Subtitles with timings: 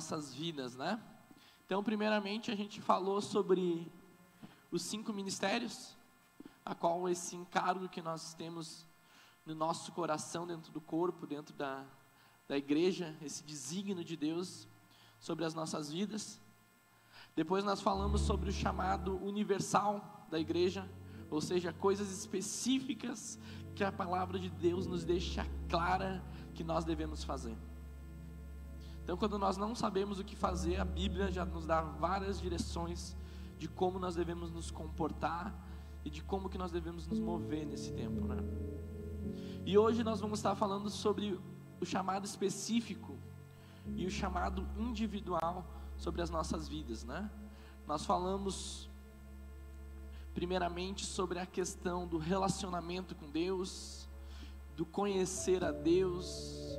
[0.00, 0.98] nossas vidas, né?
[1.66, 3.86] Então, primeiramente, a gente falou sobre
[4.72, 5.94] os cinco ministérios,
[6.64, 8.86] a qual esse encargo que nós temos
[9.44, 11.84] no nosso coração, dentro do corpo, dentro da,
[12.48, 14.66] da igreja, esse desígnio de Deus
[15.18, 16.40] sobre as nossas vidas.
[17.36, 20.90] Depois nós falamos sobre o chamado universal da igreja,
[21.30, 23.38] ou seja, coisas específicas
[23.76, 27.54] que a palavra de Deus nos deixa clara que nós devemos fazer.
[29.02, 33.16] Então, quando nós não sabemos o que fazer, a Bíblia já nos dá várias direções
[33.58, 35.54] de como nós devemos nos comportar
[36.04, 38.36] e de como que nós devemos nos mover nesse tempo, né?
[39.66, 41.38] E hoje nós vamos estar falando sobre
[41.80, 43.16] o chamado específico
[43.96, 45.64] e o chamado individual
[45.96, 47.30] sobre as nossas vidas, né?
[47.86, 48.88] Nós falamos
[50.34, 54.08] primeiramente sobre a questão do relacionamento com Deus,
[54.76, 56.78] do conhecer a Deus,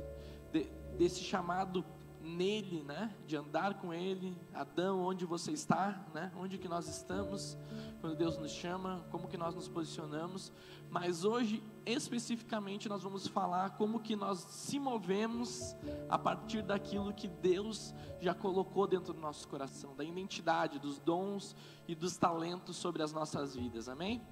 [0.52, 0.64] de,
[0.98, 1.84] desse chamado
[2.22, 4.36] nele, né, de andar com ele.
[4.54, 6.32] Adão, onde você está, né?
[6.36, 7.56] Onde que nós estamos
[8.00, 10.52] quando Deus nos chama, como que nós nos posicionamos.
[10.90, 15.74] Mas hoje, especificamente, nós vamos falar como que nós se movemos
[16.08, 21.56] a partir daquilo que Deus já colocou dentro do nosso coração, da identidade, dos dons
[21.88, 23.88] e dos talentos sobre as nossas vidas.
[23.88, 24.22] Amém?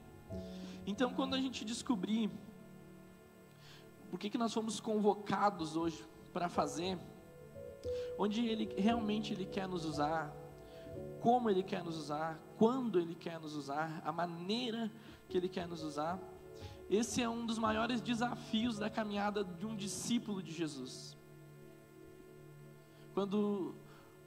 [0.86, 2.30] Então, quando a gente descobrir
[4.11, 6.98] por que que nós fomos convocados hoje para fazer
[8.19, 10.34] onde Ele realmente Ele quer nos usar,
[11.20, 14.91] como Ele quer nos usar, quando Ele quer nos usar, a maneira
[15.28, 16.19] que Ele quer nos usar.
[16.89, 21.17] Esse é um dos maiores desafios da caminhada de um discípulo de Jesus.
[23.14, 23.75] Quando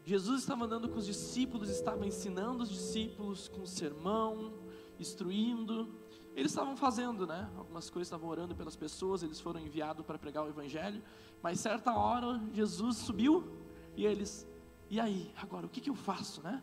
[0.05, 4.53] Jesus estava andando com os discípulos, estava ensinando os discípulos com o sermão,
[4.99, 5.89] instruindo,
[6.35, 7.49] eles estavam fazendo, né?
[7.55, 11.01] Algumas coisas estavam orando pelas pessoas, eles foram enviados para pregar o evangelho,
[11.41, 13.47] mas certa hora Jesus subiu
[13.95, 14.47] e eles,
[14.89, 16.61] e aí, agora o que, que eu faço, né?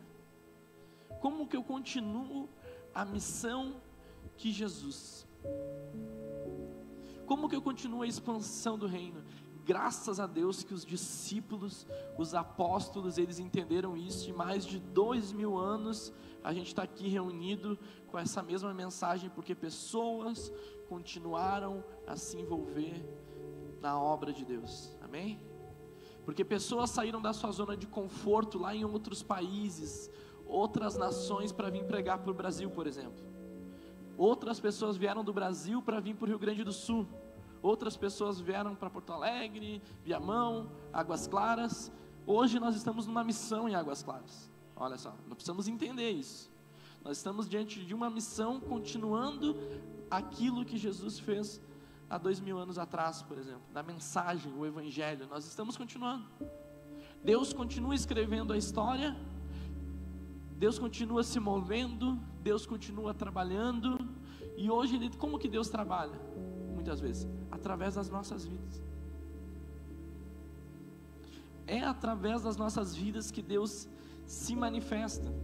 [1.21, 2.49] Como que eu continuo
[2.95, 3.77] a missão
[4.37, 5.27] que Jesus?
[7.27, 9.23] Como que eu continuo a expansão do reino?
[9.65, 11.87] Graças a Deus que os discípulos,
[12.19, 16.13] os apóstolos, eles entenderam isso e mais de dois mil anos
[16.43, 20.53] a gente está aqui reunido com essa mesma mensagem, porque pessoas
[20.89, 23.05] continuaram a se envolver
[23.81, 25.41] na obra de Deus, amém?
[26.25, 30.11] Porque pessoas saíram da sua zona de conforto lá em outros países,
[30.47, 33.25] outras nações para vir pregar para o Brasil, por exemplo.
[34.17, 37.07] Outras pessoas vieram do Brasil para vir para o Rio Grande do Sul.
[37.63, 41.91] Outras pessoas vieram para Porto Alegre, Viamão, Águas Claras.
[42.27, 44.50] Hoje nós estamos numa missão em Águas Claras.
[44.81, 46.51] Olha só, nós precisamos entender isso.
[47.05, 49.55] Nós estamos diante de uma missão, continuando
[50.11, 51.61] aquilo que Jesus fez
[52.09, 55.27] há dois mil anos atrás, por exemplo, da mensagem, o Evangelho.
[55.29, 56.25] Nós estamos continuando.
[57.23, 59.15] Deus continua escrevendo a história,
[60.57, 63.99] Deus continua se movendo, Deus continua trabalhando.
[64.57, 66.19] E hoje, como que Deus trabalha?
[66.73, 68.83] Muitas vezes, através das nossas vidas.
[71.67, 73.87] É através das nossas vidas que Deus
[74.31, 75.35] se manifesta.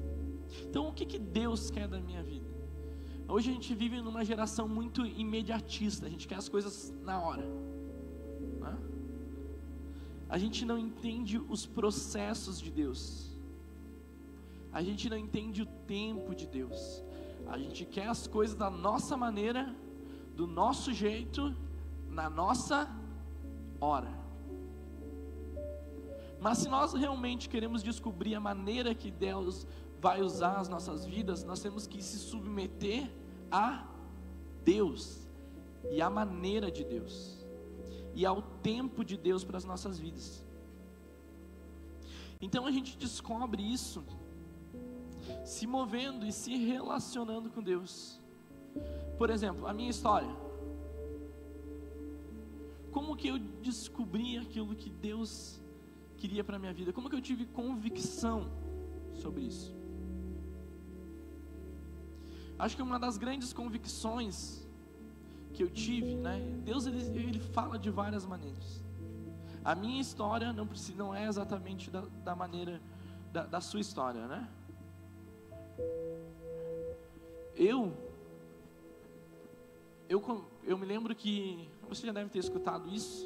[0.62, 2.46] Então, o que, que Deus quer da minha vida?
[3.28, 7.44] Hoje a gente vive numa geração muito imediatista, a gente quer as coisas na hora.
[8.60, 8.78] Né?
[10.28, 13.36] A gente não entende os processos de Deus,
[14.72, 17.02] a gente não entende o tempo de Deus,
[17.48, 19.74] a gente quer as coisas da nossa maneira,
[20.36, 21.52] do nosso jeito,
[22.08, 22.88] na nossa
[23.80, 24.25] hora.
[26.46, 29.66] Mas se nós realmente queremos descobrir a maneira que Deus
[30.00, 33.10] vai usar as nossas vidas, nós temos que se submeter
[33.50, 33.84] a
[34.64, 35.26] Deus
[35.90, 37.44] e à maneira de Deus
[38.14, 40.46] e ao tempo de Deus para as nossas vidas.
[42.40, 44.04] Então a gente descobre isso
[45.44, 48.20] se movendo e se relacionando com Deus.
[49.18, 50.30] Por exemplo, a minha história.
[52.92, 55.60] Como que eu descobri aquilo que Deus
[56.26, 56.92] queria para a minha vida?
[56.92, 58.50] Como que eu tive convicção
[59.14, 59.72] sobre isso?
[62.58, 64.66] Acho que uma das grandes convicções
[65.54, 66.40] que eu tive, né?
[66.64, 68.82] Deus ele, ele fala de várias maneiras.
[69.64, 72.80] A minha história não, precisa, não é exatamente da, da maneira
[73.32, 74.48] da, da sua história, né?
[77.54, 77.96] Eu,
[80.08, 83.24] eu, eu me lembro que você já deve ter escutado isso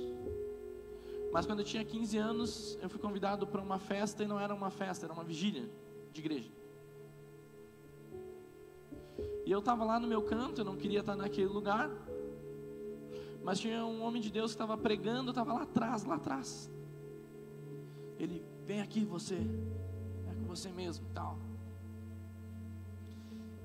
[1.32, 4.54] mas quando eu tinha 15 anos, eu fui convidado para uma festa e não era
[4.54, 5.68] uma festa, era uma vigília
[6.12, 6.50] de igreja.
[9.46, 11.90] E eu estava lá no meu canto, eu não queria estar naquele lugar.
[13.42, 16.70] Mas tinha um homem de Deus que estava pregando, estava lá atrás, lá atrás.
[18.18, 19.36] Ele vem aqui você,
[20.28, 21.38] é com você mesmo, tal.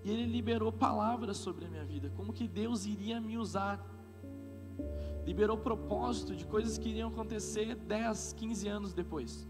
[0.04, 3.84] E ele liberou palavras sobre a minha vida, como que Deus iria me usar.
[5.26, 9.48] Liberou propósito de coisas que iriam acontecer 10, 15 anos depois.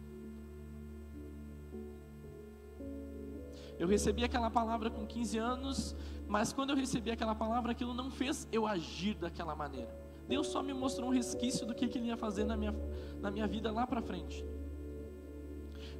[3.77, 5.95] Eu recebi aquela palavra com 15 anos,
[6.27, 9.93] mas quando eu recebi aquela palavra, aquilo não fez eu agir daquela maneira.
[10.27, 12.73] Deus só me mostrou um resquício do que, que Ele ia fazer na minha,
[13.21, 14.45] na minha vida lá para frente.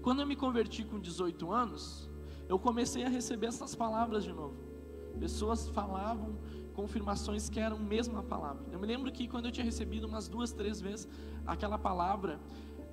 [0.02, 2.10] Quando eu me converti com 18 anos,
[2.48, 4.56] eu comecei a receber essas palavras de novo.
[5.20, 6.36] Pessoas falavam
[6.76, 8.64] confirmações que eram a mesma palavra.
[8.72, 11.08] Eu me lembro que quando eu tinha recebido umas duas, três vezes
[11.48, 12.40] aquela palavra,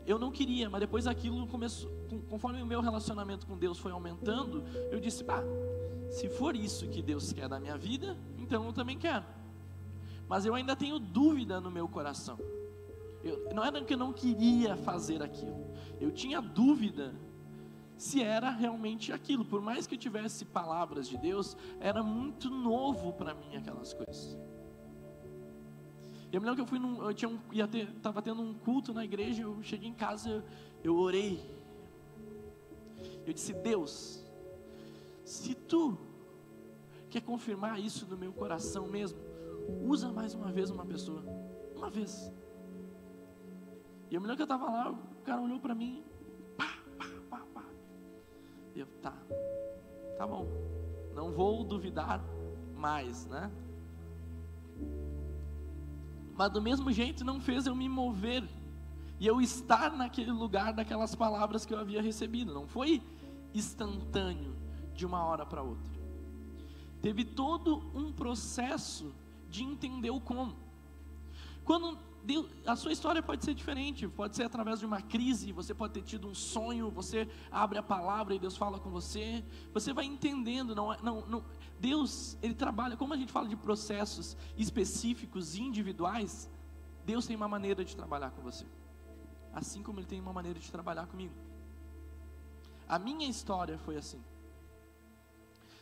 [0.07, 1.91] eu não queria, mas depois aquilo começou,
[2.31, 5.43] conforme o meu relacionamento com Deus foi aumentando, eu disse: "Ah,
[6.11, 9.25] se for isso que Deus quer da minha vida, então eu também quero".
[10.29, 12.39] Mas eu ainda tenho dúvida no meu coração.
[13.23, 15.67] Eu, não era que eu não queria fazer aquilo.
[16.01, 17.15] Eu tinha dúvida
[18.03, 19.45] se era realmente aquilo.
[19.45, 24.37] Por mais que eu tivesse palavras de Deus, era muito novo para mim aquelas coisas.
[26.33, 28.55] Eu me lembro que eu fui num, eu tinha um, ia ter, tava tendo um
[28.55, 30.43] culto na igreja, eu cheguei em casa, eu,
[30.83, 31.41] eu orei.
[33.25, 34.27] Eu disse: "Deus,
[35.25, 35.97] se tu
[37.09, 39.21] quer confirmar isso no meu coração mesmo,
[39.81, 41.23] usa mais uma vez uma pessoa,
[41.77, 42.33] uma vez".
[44.11, 46.03] E eu me lembro que eu estava lá, o cara olhou para mim.
[48.75, 49.15] Eu, tá,
[50.17, 50.47] tá bom,
[51.15, 52.23] não vou duvidar
[52.75, 53.51] mais, né?
[56.35, 58.43] mas do mesmo jeito não fez eu me mover
[59.21, 62.53] e eu estar naquele lugar daquelas palavras que eu havia recebido.
[62.53, 63.01] Não foi
[63.55, 64.57] instantâneo
[64.95, 65.93] de uma hora para outra.
[67.01, 69.15] Teve todo um processo
[69.49, 70.57] de entender o como.
[71.65, 75.75] Quando Deus, a sua história pode ser diferente, pode ser através de uma crise, você
[75.75, 79.93] pode ter tido um sonho, você abre a palavra e Deus fala com você, você
[79.93, 81.45] vai entendendo, não, é, não, não,
[81.81, 86.49] Deus, Ele trabalha, como a gente fala de processos específicos, individuais,
[87.05, 88.67] Deus tem uma maneira de trabalhar com você,
[89.53, 91.35] assim como Ele tem uma maneira de trabalhar comigo.
[92.89, 94.23] A minha história foi assim,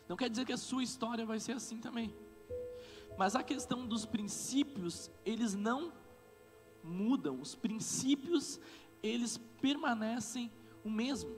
[0.09, 2.11] não quer dizer que a sua história vai ser assim também,
[3.15, 6.00] mas a questão dos princípios, eles não
[6.83, 8.59] mudam, os princípios,
[9.01, 10.51] eles permanecem
[10.83, 11.31] o mesmo.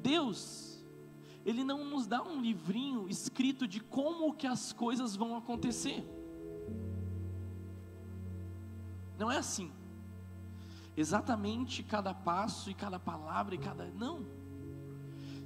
[0.00, 0.84] Deus,
[1.44, 6.06] ele não nos dá um livrinho escrito de como que as coisas vão acontecer.
[9.18, 9.72] Não é assim.
[10.96, 14.26] Exatamente cada passo e cada palavra e cada não.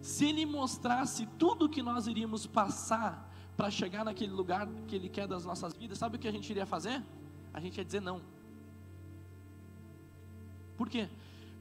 [0.01, 5.29] Se ele mostrasse tudo que nós iríamos passar para chegar naquele lugar que ele quer
[5.29, 7.03] das nossas vidas, sabe o que a gente iria fazer?
[7.53, 8.21] A gente ia dizer não.
[10.77, 11.09] Por quê?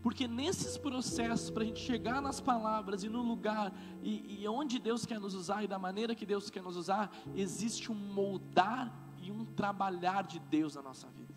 [0.01, 3.71] Porque nesses processos, para a gente chegar nas palavras e no lugar,
[4.01, 7.11] e, e onde Deus quer nos usar e da maneira que Deus quer nos usar,
[7.35, 8.91] existe um moldar
[9.21, 11.31] e um trabalhar de Deus na nossa vida.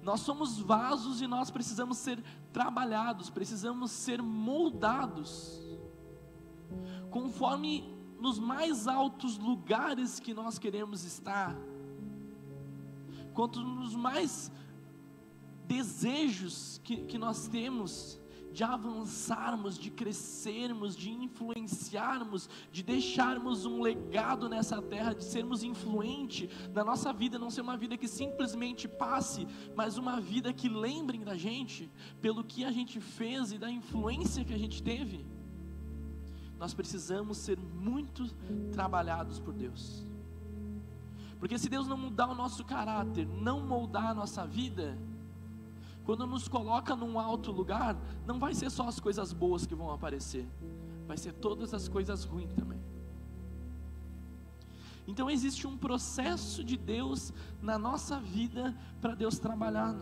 [0.00, 2.22] Nós somos vasos e nós precisamos ser
[2.52, 5.60] trabalhados, precisamos ser moldados,
[7.10, 11.54] conforme nos mais altos lugares que nós queremos estar,
[13.36, 14.50] quanto nos mais
[15.68, 18.18] desejos que, que nós temos
[18.50, 26.48] de avançarmos, de crescermos, de influenciarmos, de deixarmos um legado nessa terra, de sermos influente
[26.72, 31.22] na nossa vida, não ser uma vida que simplesmente passe, mas uma vida que lembrem
[31.22, 31.90] da gente
[32.22, 35.26] pelo que a gente fez e da influência que a gente teve.
[36.58, 38.26] Nós precisamos ser muito
[38.72, 40.15] trabalhados por Deus.
[41.38, 44.98] Porque se Deus não mudar o nosso caráter, não moldar a nossa vida,
[46.04, 49.90] quando nos coloca num alto lugar, não vai ser só as coisas boas que vão
[49.90, 50.48] aparecer,
[51.06, 52.80] vai ser todas as coisas ruins também.
[55.06, 59.94] Então existe um processo de Deus na nossa vida para Deus trabalhar.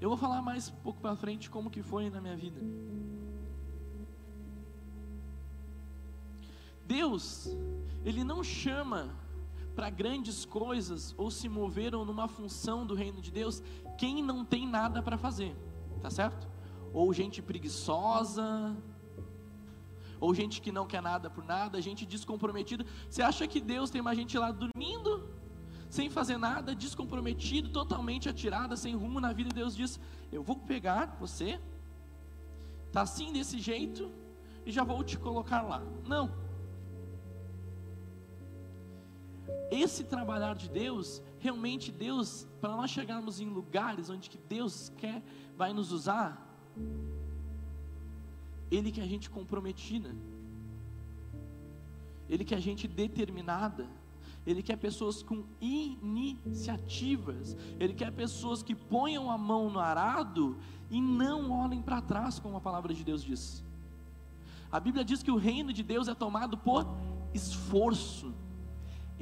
[0.00, 2.60] Eu vou falar mais um pouco para frente como que foi na minha vida.
[6.86, 7.56] Deus,
[8.04, 9.14] ele não chama
[9.74, 13.62] para grandes coisas ou se moveram numa função do reino de Deus
[13.96, 15.56] quem não tem nada para fazer,
[16.00, 16.46] tá certo?
[16.92, 18.76] Ou gente preguiçosa,
[20.20, 22.84] ou gente que não quer nada por nada, gente descomprometida.
[23.08, 25.28] Você acha que Deus tem uma gente lá dormindo,
[25.88, 29.50] sem fazer nada, descomprometido, totalmente atirada, sem rumo na vida?
[29.50, 29.98] E Deus diz:
[30.30, 31.60] Eu vou pegar você,
[32.92, 34.10] tá assim desse jeito,
[34.64, 35.82] e já vou te colocar lá.
[36.06, 36.41] Não.
[39.70, 45.22] Esse trabalhar de Deus realmente Deus, para nós chegarmos em lugares onde que Deus quer,
[45.56, 46.46] vai nos usar,
[48.70, 50.14] Ele que a gente comprometida,
[52.28, 53.88] Ele que a gente determinada,
[54.46, 60.56] Ele quer pessoas com iniciativas, Ele quer pessoas que ponham a mão no arado
[60.90, 63.64] e não olhem para trás, como a palavra de Deus diz.
[64.70, 66.86] A Bíblia diz que o reino de Deus é tomado por
[67.34, 68.32] esforço,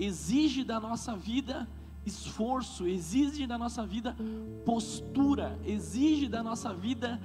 [0.00, 1.68] exige da nossa vida
[2.04, 4.16] esforço, exige da nossa vida
[4.64, 7.20] postura, exige da nossa vida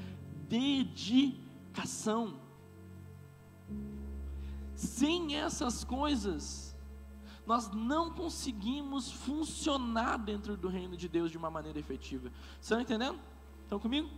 [0.50, 2.38] dedicação.
[4.76, 6.76] Sem essas coisas,
[7.48, 12.30] nós não conseguimos funcionar dentro do reino de Deus de uma maneira efetiva.
[12.60, 13.18] Estão entendendo?
[13.64, 14.10] Estão comigo?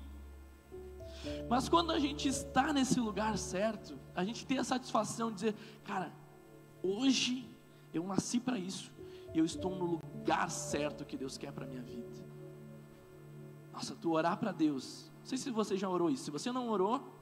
[1.50, 5.56] Mas quando a gente está nesse lugar certo, a gente tem a satisfação de dizer,
[5.84, 6.12] cara,
[6.82, 7.48] hoje
[7.98, 8.92] eu nasci para isso
[9.34, 12.08] e eu estou no lugar certo que Deus quer para a minha vida.
[13.72, 15.12] Nossa, tu orar para Deus.
[15.20, 16.25] Não sei se você já orou isso.
[16.25, 17.13] Se você não orou,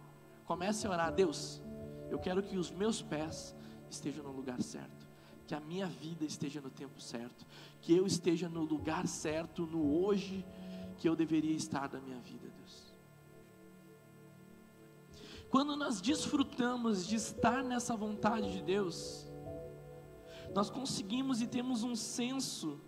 [0.46, 1.12] comece a orar.
[1.12, 1.62] Deus,
[2.10, 3.56] eu quero que os meus pés
[3.90, 5.06] estejam no lugar certo.
[5.48, 7.46] Que a minha vida esteja no tempo certo.
[7.82, 10.46] Que eu esteja no lugar certo, no hoje
[10.98, 12.96] que eu deveria estar da minha vida, Deus.
[15.50, 19.25] Quando nós desfrutamos de estar nessa vontade de Deus,
[20.54, 22.80] nós conseguimos e temos um senso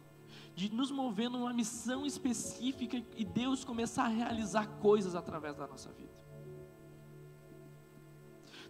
[0.56, 5.92] de nos mover numa missão específica e Deus começar a realizar coisas através da nossa
[5.92, 6.18] vida.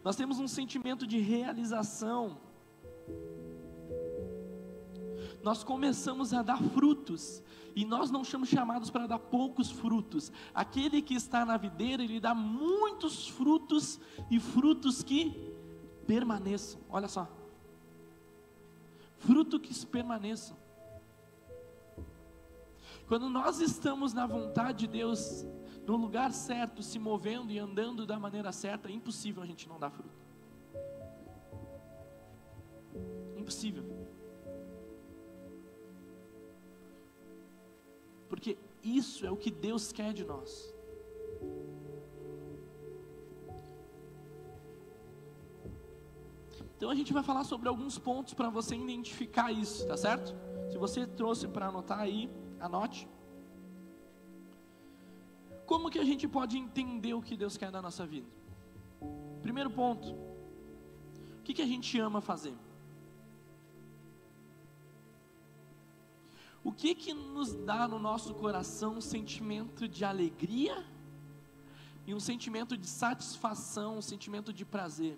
[0.03, 2.39] Nós temos um sentimento de realização.
[5.41, 7.41] Nós começamos a dar frutos,
[7.73, 10.31] e nós não somos chamados para dar poucos frutos.
[10.53, 15.53] Aquele que está na videira, ele dá muitos frutos e frutos que
[16.05, 16.81] permaneçam.
[16.89, 17.36] Olha só
[19.17, 20.57] fruto que permaneçam.
[23.07, 25.45] Quando nós estamos na vontade de Deus,
[25.85, 29.79] no lugar certo, se movendo e andando da maneira certa, é impossível a gente não
[29.79, 30.25] dar fruto.
[33.37, 33.85] Impossível.
[38.27, 40.76] Porque isso é o que Deus quer de nós.
[46.77, 50.35] Então a gente vai falar sobre alguns pontos para você identificar isso, tá certo?
[50.71, 52.29] Se você trouxe para anotar aí,
[52.59, 53.09] anote.
[55.65, 58.27] Como que a gente pode entender o que Deus quer da nossa vida?
[59.41, 60.13] Primeiro ponto.
[61.39, 62.53] O que, que a gente ama fazer?
[66.63, 70.85] O que que nos dá no nosso coração um sentimento de alegria
[72.05, 75.17] e um sentimento de satisfação, um sentimento de prazer?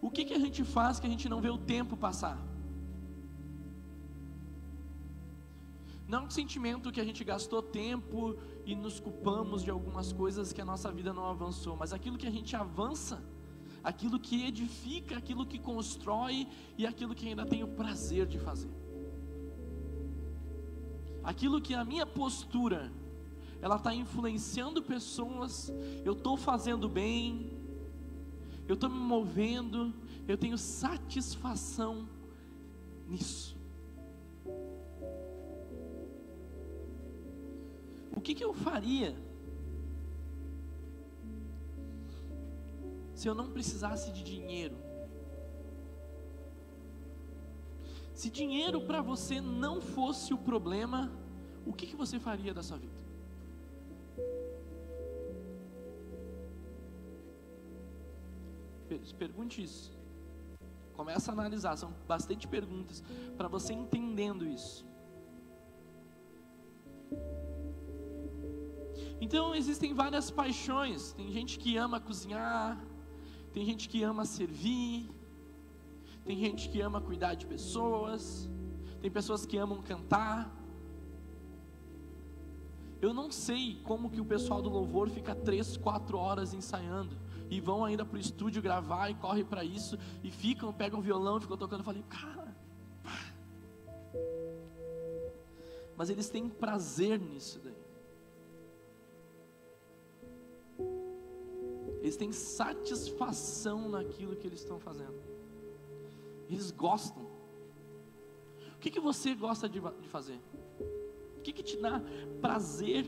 [0.00, 2.38] O que, que a gente faz que a gente não vê o tempo passar?
[6.08, 10.60] Não um sentimento que a gente gastou tempo e nos culpamos de algumas coisas que
[10.60, 13.22] a nossa vida não avançou, mas aquilo que a gente avança,
[13.84, 18.70] aquilo que edifica, aquilo que constrói e aquilo que ainda tem o prazer de fazer.
[21.22, 22.90] Aquilo que a minha postura,
[23.62, 25.72] ela está influenciando pessoas,
[26.04, 27.59] eu estou fazendo bem,
[28.70, 29.92] eu estou me movendo,
[30.28, 32.08] eu tenho satisfação
[33.08, 33.56] nisso.
[38.12, 39.16] O que, que eu faria
[43.12, 44.76] se eu não precisasse de dinheiro?
[48.14, 51.10] Se dinheiro para você não fosse o problema,
[51.66, 53.09] o que, que você faria da sua vida?
[58.98, 59.92] Pergunte isso.
[60.94, 63.02] Começa a analisar, são bastante perguntas
[63.36, 64.84] para você entendendo isso.
[69.20, 71.12] Então existem várias paixões.
[71.12, 72.82] Tem gente que ama cozinhar,
[73.52, 75.10] tem gente que ama servir,
[76.24, 78.48] tem gente que ama cuidar de pessoas,
[79.00, 80.54] tem pessoas que amam cantar.
[83.00, 87.16] Eu não sei como que o pessoal do louvor fica três, quatro horas ensaiando
[87.50, 91.36] e vão ainda para o estúdio gravar e corre para isso e ficam, pegam violão
[91.36, 91.80] e ficam tocando.
[91.80, 92.56] Eu falei, cara,
[95.96, 97.74] mas eles têm prazer nisso daí.
[102.00, 105.20] Eles têm satisfação naquilo que eles estão fazendo.
[106.48, 107.22] Eles gostam.
[108.74, 110.40] O que, que você gosta de, de fazer?
[111.36, 112.00] O que, que te dá
[112.40, 113.04] prazer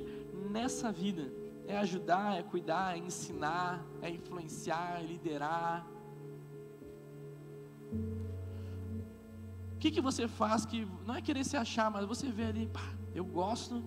[0.51, 1.42] nessa vida?
[1.67, 5.87] É ajudar, é cuidar, é ensinar, é influenciar, é liderar.
[9.75, 12.67] O que, que você faz que não é querer se achar, mas você vê ali,
[12.67, 13.83] pá, eu gosto,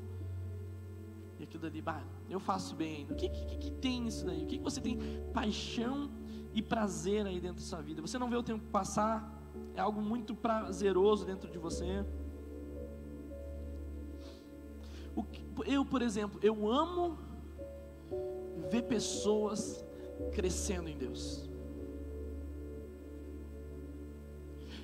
[1.40, 3.14] e aquilo ali, pá, eu faço bem ainda.
[3.14, 4.44] O que, que, que tem nisso daí?
[4.44, 5.00] O que, que você tem
[5.34, 6.10] paixão
[6.54, 8.02] e prazer aí dentro da sua vida?
[8.02, 9.32] Você não vê o tempo passar,
[9.74, 12.06] é algo muito prazeroso dentro de você.
[15.66, 17.18] eu, por exemplo, eu amo
[18.70, 19.84] ver pessoas
[20.34, 21.48] crescendo em Deus.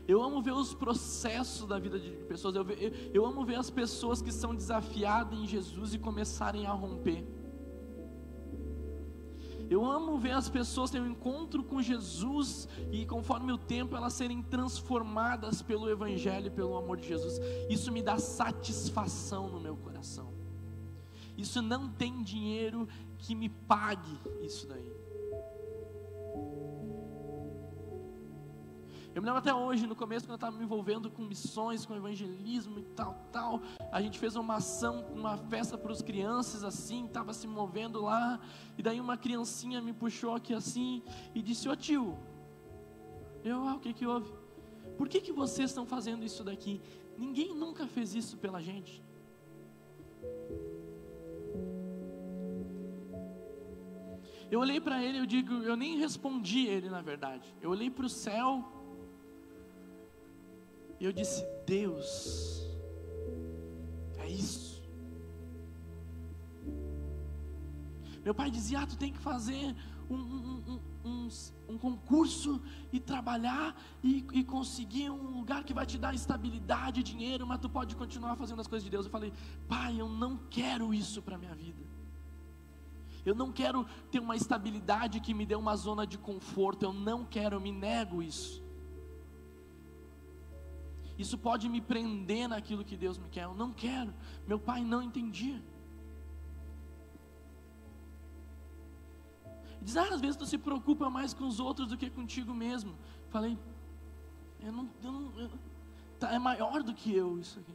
[0.07, 2.55] Eu amo ver os processos da vida de pessoas.
[2.55, 6.71] Eu, eu, eu amo ver as pessoas que são desafiadas em Jesus e começarem a
[6.71, 7.23] romper.
[9.69, 14.11] Eu amo ver as pessoas terem um encontro com Jesus e conforme o tempo elas
[14.11, 17.39] serem transformadas pelo Evangelho, pelo amor de Jesus.
[17.69, 20.33] Isso me dá satisfação no meu coração.
[21.37, 22.85] Isso não tem dinheiro
[23.21, 25.01] que me pague isso daí.
[29.13, 31.93] Eu me lembro até hoje, no começo, quando eu estava me envolvendo com missões, com
[31.93, 33.61] evangelismo e tal, tal.
[33.91, 38.39] A gente fez uma ação, uma festa para os crianças, assim, estava se movendo lá.
[38.77, 41.03] E daí uma criancinha me puxou aqui assim
[41.35, 42.17] e disse: Ô tio,
[43.43, 44.31] eu, ah, o que que houve?
[44.97, 46.81] Por que que vocês estão fazendo isso daqui?
[47.17, 49.03] Ninguém nunca fez isso pela gente.
[54.51, 57.55] Eu olhei para ele, eu digo, eu nem respondi ele na verdade.
[57.61, 58.49] Eu olhei para o céu
[60.99, 62.69] e eu disse: Deus,
[64.19, 64.83] é isso.
[68.25, 69.73] Meu pai dizia: ah, tu tem que fazer
[70.09, 71.29] um, um, um,
[71.69, 77.47] um concurso e trabalhar e, e, conseguir um lugar que vai te dar estabilidade, dinheiro,
[77.47, 79.05] mas tu pode continuar fazendo as coisas de Deus.
[79.05, 79.31] Eu falei:
[79.65, 81.90] pai, eu não quero isso para minha vida.
[83.25, 86.83] Eu não quero ter uma estabilidade que me dê uma zona de conforto.
[86.83, 88.63] Eu não quero, eu me nego isso.
[91.17, 93.43] Isso pode me prender naquilo que Deus me quer.
[93.43, 94.13] Eu não quero.
[94.47, 95.61] Meu pai não entendia.
[99.81, 102.95] Diz, ah, às vezes tu se preocupa mais com os outros do que contigo mesmo.
[103.29, 103.57] Falei,
[104.59, 105.49] eu não, eu não eu,
[106.19, 107.73] tá, é maior do que eu isso aqui.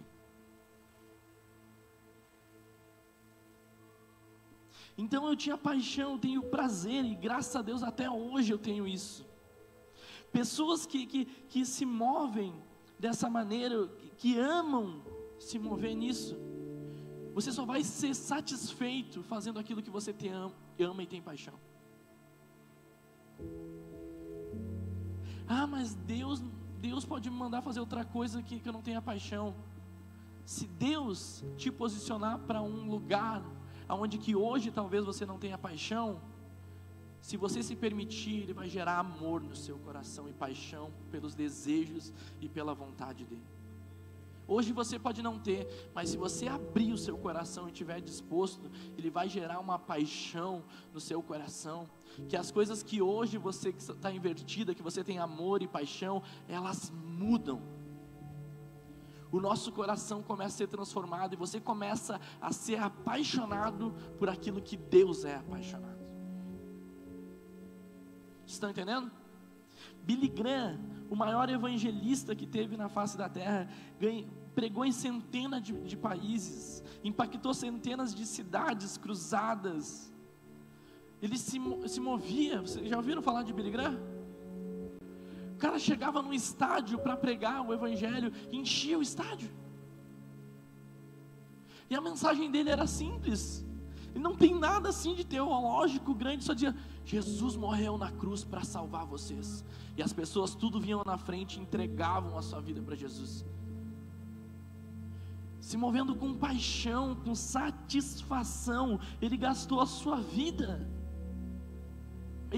[4.96, 8.86] Então eu tinha paixão, eu tenho prazer, e graças a Deus até hoje eu tenho
[8.86, 9.26] isso.
[10.32, 12.54] Pessoas que, que, que se movem
[12.98, 15.02] dessa maneira, que amam
[15.38, 16.36] se mover nisso,
[17.34, 21.54] você só vai ser satisfeito fazendo aquilo que você tem, ama e tem paixão.
[25.46, 26.42] Ah, mas Deus,
[26.80, 29.54] Deus pode me mandar fazer outra coisa que, que eu não tenha paixão.
[30.44, 33.44] Se Deus te posicionar para um lugar
[33.88, 36.20] aonde que hoje talvez você não tenha paixão,
[37.20, 42.12] se você se permitir, Ele vai gerar amor no seu coração e paixão pelos desejos
[42.40, 43.42] e pela vontade dEle.
[44.48, 48.70] Hoje você pode não ter, mas se você abrir o seu coração e estiver disposto,
[48.96, 50.62] Ele vai gerar uma paixão
[50.94, 51.88] no seu coração.
[52.28, 56.92] Que as coisas que hoje você está invertida, que você tem amor e paixão, elas
[57.04, 57.60] mudam.
[59.30, 64.60] O nosso coração começa a ser transformado e você começa a ser apaixonado por aquilo
[64.60, 65.96] que Deus é apaixonado.
[68.46, 69.10] Estão entendendo?
[70.04, 70.78] Billy Graham,
[71.10, 73.68] o maior evangelista que teve na face da terra,
[74.54, 80.12] pregou em centenas de, de países, impactou centenas de cidades cruzadas.
[81.20, 81.58] Ele se,
[81.88, 82.60] se movia.
[82.60, 84.15] Vocês já ouviram falar de Billy Graham?
[85.56, 89.50] O cara chegava no estádio para pregar o evangelho, enchia o estádio.
[91.88, 93.64] E a mensagem dele era simples.
[94.14, 98.64] Ele não tem nada assim de teológico grande, só dizia: Jesus morreu na cruz para
[98.64, 99.64] salvar vocês.
[99.96, 103.42] E as pessoas tudo vinham na frente e entregavam a sua vida para Jesus.
[105.58, 110.86] Se movendo com paixão, com satisfação, ele gastou a sua vida.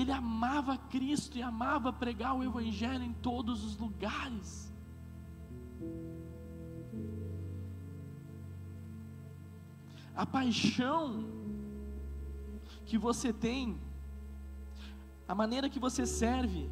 [0.01, 4.73] Ele amava Cristo e amava pregar o Evangelho em todos os lugares.
[10.15, 11.25] A paixão
[12.87, 13.77] que você tem,
[15.27, 16.71] a maneira que você serve,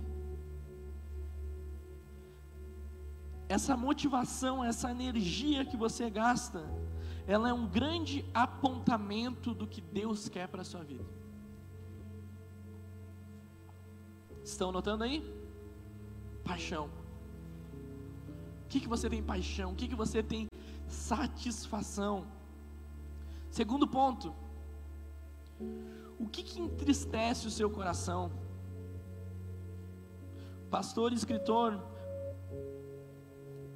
[3.49, 6.65] essa motivação, essa energia que você gasta,
[7.27, 11.26] ela é um grande apontamento do que Deus quer para a sua vida.
[14.47, 15.19] Estão notando aí?
[16.45, 16.89] Paixão.
[18.65, 19.73] O que, que você tem paixão?
[19.73, 20.47] O que, que você tem
[20.87, 22.25] satisfação?
[23.51, 24.33] Segundo ponto,
[26.17, 28.31] o que, que entristece o seu coração?
[30.71, 31.83] Pastor e escritor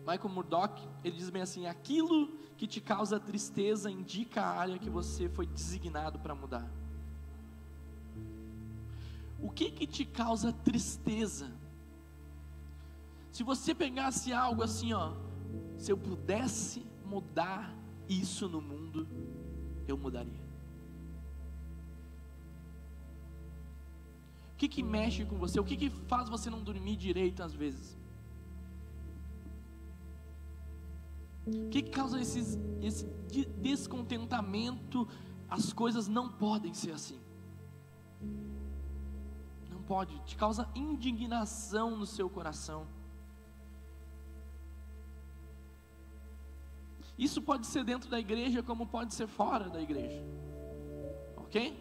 [0.06, 4.88] Michael Murdock, ele diz bem assim: aquilo que te causa tristeza indica a área que
[4.88, 6.70] você foi designado para mudar.
[9.42, 11.50] O que que te causa tristeza?
[13.32, 15.14] Se você pegasse algo assim, ó,
[15.78, 17.74] se eu pudesse mudar
[18.08, 19.06] isso no mundo,
[19.86, 20.50] eu mudaria.
[24.52, 25.58] O que que mexe com você?
[25.58, 27.96] O que que faz você não dormir direito às vezes?
[31.46, 33.06] O que, que causa esses, esse
[33.58, 35.08] descontentamento?
[35.48, 37.18] As coisas não podem ser assim.
[39.90, 42.86] Pode, te causa indignação no seu coração.
[47.18, 50.22] Isso pode ser dentro da igreja, como pode ser fora da igreja.
[51.36, 51.76] Ok?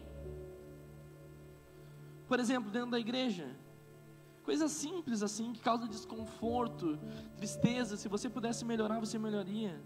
[2.26, 3.56] Por exemplo, dentro da igreja,
[4.42, 6.98] coisas simples assim que causam desconforto,
[7.36, 7.96] tristeza.
[7.96, 9.80] Se você pudesse melhorar, você melhoraria.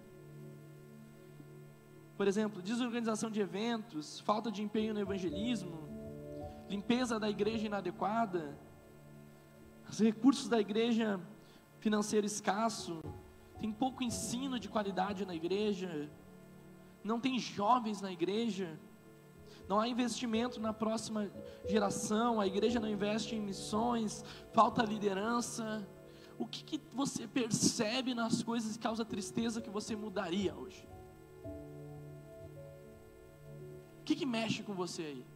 [2.17, 5.94] Por exemplo, desorganização de eventos, falta de empenho no evangelismo,
[6.69, 8.59] limpeza da igreja inadequada,
[9.89, 11.21] os recursos da igreja
[11.79, 13.01] financeiro escasso,
[13.61, 16.11] tem pouco ensino de qualidade na igreja,
[17.03, 18.79] não tem jovens na igreja,
[19.69, 21.31] não há investimento na próxima
[21.67, 25.87] geração, a igreja não investe em missões, falta liderança.
[26.39, 30.87] O que, que você percebe nas coisas que causa tristeza que você mudaria hoje?
[34.01, 35.34] O que, que mexe com você aí?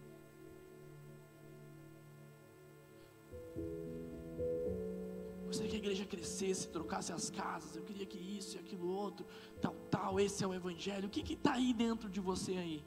[5.88, 9.26] Igreja crescesse, trocasse as casas, eu queria que isso e aquilo outro,
[9.60, 11.08] tal, tal, esse é o evangelho.
[11.08, 12.84] O que está aí dentro de você aí?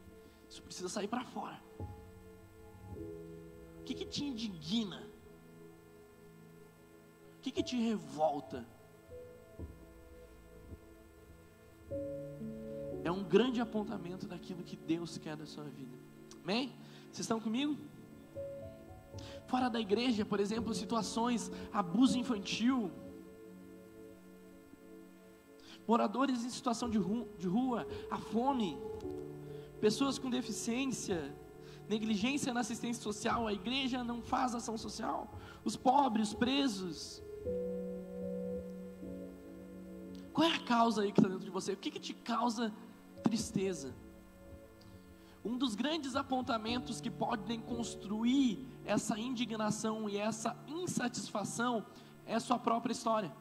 [0.48, 1.60] Isso precisa sair para fora.
[1.80, 5.10] O que, que te indigna?
[7.38, 8.64] O que, que te revolta?
[13.04, 15.98] É um grande apontamento daquilo que Deus quer da sua vida.
[16.44, 16.72] Amém?
[17.06, 17.76] Vocês estão comigo?
[19.48, 22.92] Fora da igreja, por exemplo, situações, abuso infantil,
[25.88, 28.78] moradores em situação de rua, de rua, a fome,
[29.80, 31.36] pessoas com deficiência,
[31.90, 35.30] negligência na assistência social, a igreja não faz ação social,
[35.66, 37.22] os pobres, os presos.
[40.32, 41.74] Qual é a causa aí que está dentro de você?
[41.74, 42.74] O que, que te causa
[43.22, 43.94] tristeza?
[45.44, 51.86] Um dos grandes apontamentos que podem construir essa indignação e essa insatisfação
[52.26, 53.32] é sua própria história.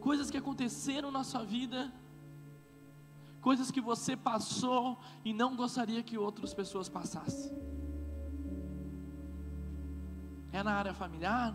[0.00, 1.92] Coisas que aconteceram na sua vida,
[3.40, 7.52] coisas que você passou e não gostaria que outras pessoas passassem.
[10.52, 11.54] É na área familiar?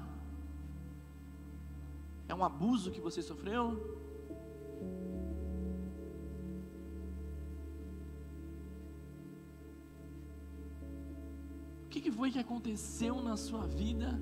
[2.28, 3.98] É um abuso que você sofreu?
[12.08, 14.22] Que, foi que aconteceu na sua vida,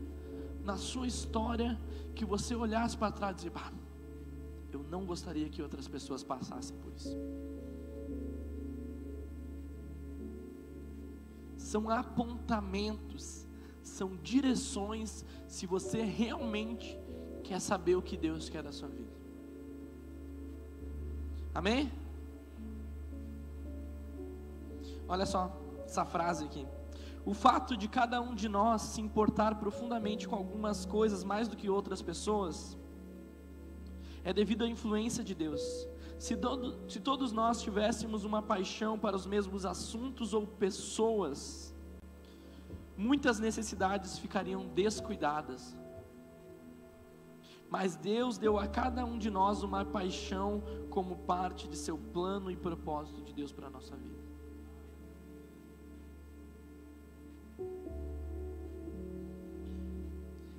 [0.63, 1.79] na sua história,
[2.15, 3.71] que você olhasse para trás e disse, bah,
[4.71, 7.15] eu não gostaria que outras pessoas passassem por isso.
[11.55, 13.45] São apontamentos,
[13.83, 16.99] são direções, se você realmente
[17.43, 19.13] quer saber o que Deus quer da sua vida.
[21.53, 21.91] Amém?
[25.07, 26.65] Olha só essa frase aqui.
[27.25, 31.57] O fato de cada um de nós se importar profundamente com algumas coisas mais do
[31.57, 32.77] que outras pessoas
[34.23, 35.87] é devido à influência de Deus.
[36.19, 41.75] Se, todo, se todos nós tivéssemos uma paixão para os mesmos assuntos ou pessoas,
[42.95, 45.75] muitas necessidades ficariam descuidadas.
[47.69, 52.51] Mas Deus deu a cada um de nós uma paixão como parte de seu plano
[52.51, 54.14] e propósito de Deus para a nossa vida.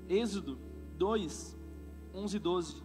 [0.09, 0.59] Êxodo
[0.97, 1.57] 2,
[2.15, 2.83] 11 e 12.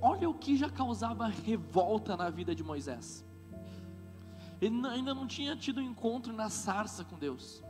[0.00, 3.24] Olha, o que já causava revolta na vida de Moisés.
[4.60, 7.62] Ele ainda não tinha tido um encontro na sarça com Deus.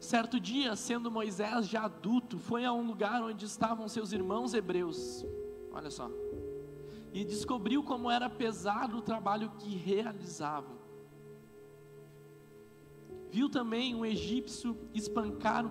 [0.00, 5.24] Certo dia, sendo Moisés já adulto, foi a um lugar onde estavam seus irmãos hebreus.
[5.72, 6.08] Olha só.
[7.12, 10.77] E descobriu como era pesado o trabalho que realizavam.
[13.30, 15.64] Viu também um egípcio espancar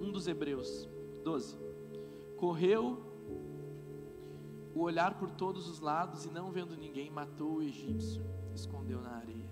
[0.00, 0.88] um dos hebreus.
[1.22, 1.58] 12.
[2.36, 3.10] Correu
[4.74, 9.10] o olhar por todos os lados e não vendo ninguém, matou o egípcio, escondeu na
[9.10, 9.50] areia.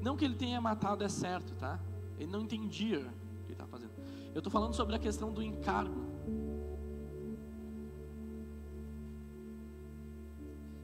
[0.00, 1.78] Não que ele tenha matado é certo, tá?
[2.18, 3.92] Ele não entendia o que ele estava fazendo.
[4.32, 6.09] Eu estou falando sobre a questão do encargo.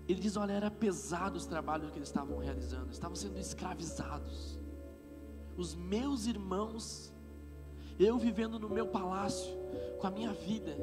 [0.08, 4.58] Ele diz: olha, era pesado os trabalhos que eles estavam realizando, estavam sendo escravizados.
[5.56, 7.12] Os meus irmãos,
[7.98, 9.52] eu vivendo no meu palácio,
[9.98, 10.76] com a minha vida,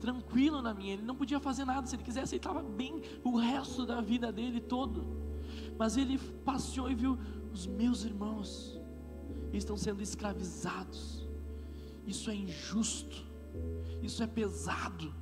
[0.00, 3.36] tranquilo na minha, ele não podia fazer nada, se ele quisesse, ele estava bem o
[3.36, 5.04] resto da vida dele todo.
[5.78, 7.18] Mas ele passeou e viu
[7.52, 8.80] os meus irmãos
[9.52, 11.28] estão sendo escravizados.
[12.06, 13.26] Isso é injusto.
[14.02, 15.12] Isso é pesado.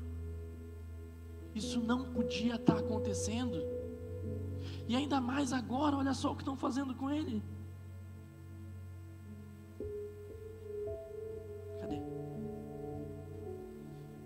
[1.58, 3.60] Isso não podia estar acontecendo.
[4.86, 7.42] E ainda mais agora, olha só o que estão fazendo com ele.
[11.80, 12.00] Cadê?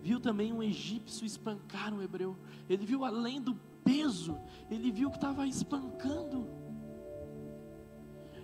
[0.03, 2.37] Viu também um egípcio espancar um hebreu.
[2.69, 4.39] Ele viu além do peso,
[4.71, 6.47] ele viu que estava espancando.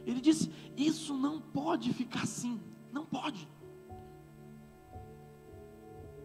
[0.06, 2.58] Ele disse: Isso não pode ficar assim.
[2.90, 3.46] Não pode.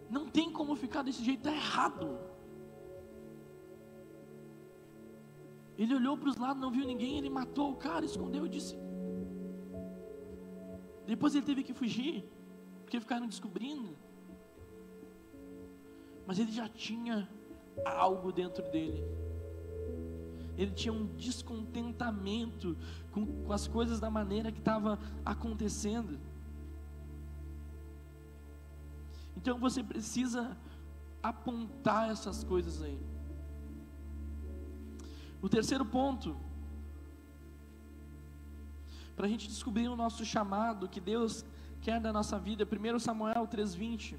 [0.08, 2.33] Não tem como ficar desse jeito, é errado.
[5.76, 8.76] Ele olhou para os lados, não viu ninguém, ele matou o cara, escondeu e disse.
[11.06, 12.24] Depois ele teve que fugir,
[12.82, 13.96] porque ficaram descobrindo.
[16.26, 17.28] Mas ele já tinha
[17.84, 19.04] algo dentro dele.
[20.56, 22.76] Ele tinha um descontentamento
[23.10, 26.18] com, com as coisas da maneira que estava acontecendo.
[29.36, 30.56] Então você precisa
[31.22, 32.98] apontar essas coisas aí.
[35.44, 36.34] O terceiro ponto,
[39.14, 41.44] para a gente descobrir o nosso chamado, que Deus
[41.82, 44.16] quer da nossa vida, 1 Samuel 3,20.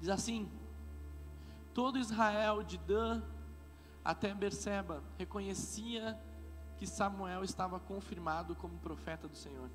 [0.00, 0.48] Diz assim:
[1.74, 3.20] Todo Israel de Dan
[4.02, 6.18] até Berseba reconhecia
[6.78, 9.68] que Samuel estava confirmado como profeta do Senhor.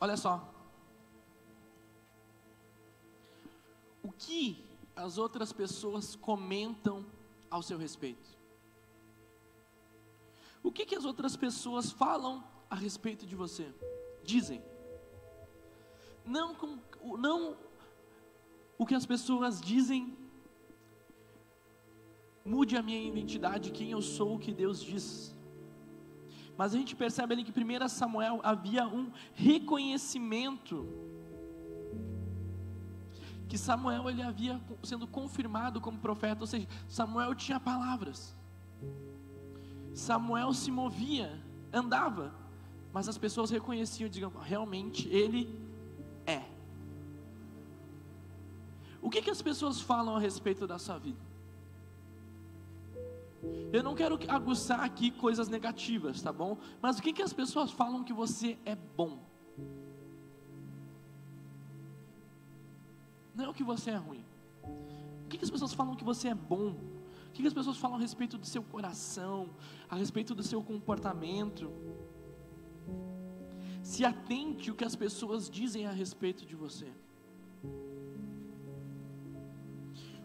[0.00, 0.54] Olha só.
[4.02, 7.04] O que as outras pessoas comentam
[7.50, 8.36] ao seu respeito?
[10.62, 13.72] O que, que as outras pessoas falam a respeito de você?
[14.24, 14.62] Dizem.
[16.24, 16.78] Não, com,
[17.16, 17.56] não
[18.76, 20.16] o que as pessoas dizem
[22.44, 25.34] mude a minha identidade, quem eu sou, o que Deus diz.
[26.58, 30.88] Mas a gente percebe ali que 1 Samuel havia um reconhecimento
[33.48, 38.36] que Samuel ele havia sendo confirmado como profeta, ou seja, Samuel tinha palavras.
[39.94, 41.40] Samuel se movia,
[41.72, 42.34] andava,
[42.92, 45.48] mas as pessoas reconheciam, digam, realmente ele
[46.26, 46.42] é.
[49.00, 51.27] O que, que as pessoas falam a respeito da sua vida?
[53.72, 56.56] Eu não quero aguçar aqui coisas negativas, tá bom?
[56.80, 59.18] Mas o que, que as pessoas falam que você é bom?
[63.34, 64.24] Não é o que você é ruim.
[65.24, 66.70] O que, que as pessoas falam que você é bom?
[66.70, 69.50] O que, que as pessoas falam a respeito do seu coração,
[69.88, 71.70] a respeito do seu comportamento?
[73.82, 76.90] Se atente o que as pessoas dizem a respeito de você.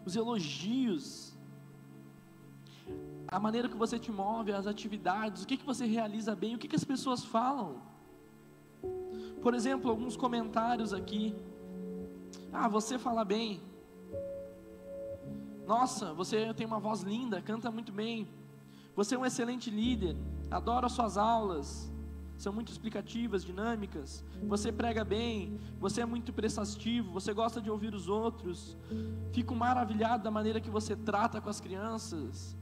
[0.04, 1.33] Os elogios
[3.34, 6.58] a maneira que você te move, as atividades, o que, que você realiza bem, o
[6.58, 7.82] que, que as pessoas falam.
[9.42, 11.34] Por exemplo, alguns comentários aqui.
[12.52, 13.60] Ah, você fala bem.
[15.66, 18.28] Nossa, você tem uma voz linda, canta muito bem.
[18.94, 20.16] Você é um excelente líder,
[20.48, 21.92] adoro as suas aulas,
[22.38, 24.24] são muito explicativas, dinâmicas.
[24.44, 28.76] Você prega bem, você é muito prestativo, você gosta de ouvir os outros.
[29.32, 32.56] Fico maravilhado da maneira que você trata com as crianças.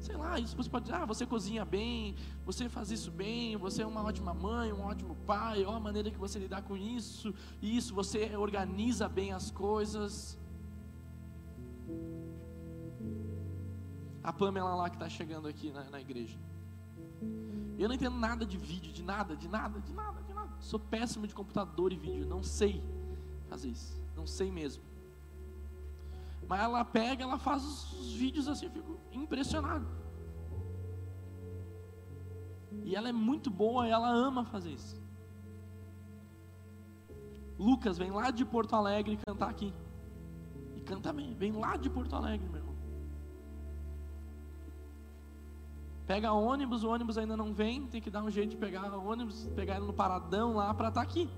[0.00, 3.82] Sei lá, isso você pode dizer, ah, você cozinha bem, você faz isso bem, você
[3.82, 7.34] é uma ótima mãe, um ótimo pai, ó a maneira que você lidar com isso,
[7.60, 10.38] isso, você organiza bem as coisas.
[14.22, 16.38] A Pamela lá que está chegando aqui na, na igreja.
[17.78, 20.52] Eu não entendo nada de vídeo, de nada, de nada, de nada, de nada.
[20.60, 22.82] Sou péssimo de computador e vídeo, não sei
[23.48, 24.82] fazer isso, não sei mesmo.
[26.48, 29.86] Mas ela pega, ela faz os vídeos assim, eu fico impressionado.
[32.82, 35.00] E ela é muito boa, ela ama fazer isso.
[37.58, 39.74] Lucas vem lá de Porto Alegre cantar aqui.
[40.74, 42.76] E canta bem, vem lá de Porto Alegre, meu irmão.
[46.06, 49.06] Pega ônibus, o ônibus ainda não vem, tem que dar um jeito de pegar o
[49.06, 51.28] ônibus, pegar ele no paradão lá para estar tá aqui.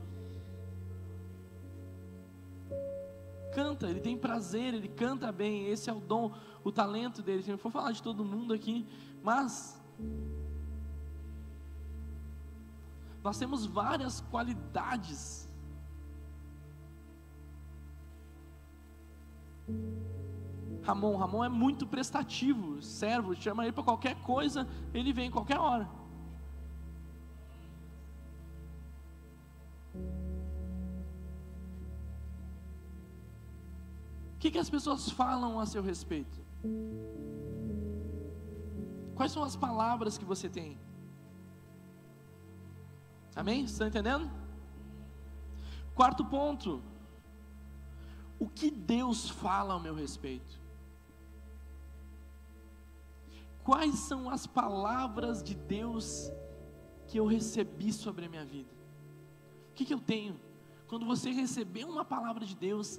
[3.52, 6.32] Canta, ele tem prazer, ele canta bem, esse é o dom,
[6.62, 7.42] o talento dele.
[7.42, 8.86] Se eu for falar de todo mundo aqui,
[9.22, 9.80] mas
[13.22, 15.48] nós temos várias qualidades.
[20.82, 25.99] Ramon, Ramon é muito prestativo, servo, chama ele para qualquer coisa, ele vem qualquer hora.
[34.40, 36.40] Que, que as pessoas falam a seu respeito?
[39.14, 40.78] Quais são as palavras que você tem?
[43.36, 43.64] Amém?
[43.64, 44.30] Está entendendo?
[45.94, 46.82] Quarto ponto.
[48.38, 50.58] O que Deus fala ao meu respeito?
[53.62, 56.32] Quais são as palavras de Deus
[57.06, 58.72] que eu recebi sobre a minha vida?
[59.70, 60.40] O que, que eu tenho?
[60.88, 62.98] Quando você receber uma palavra de Deus,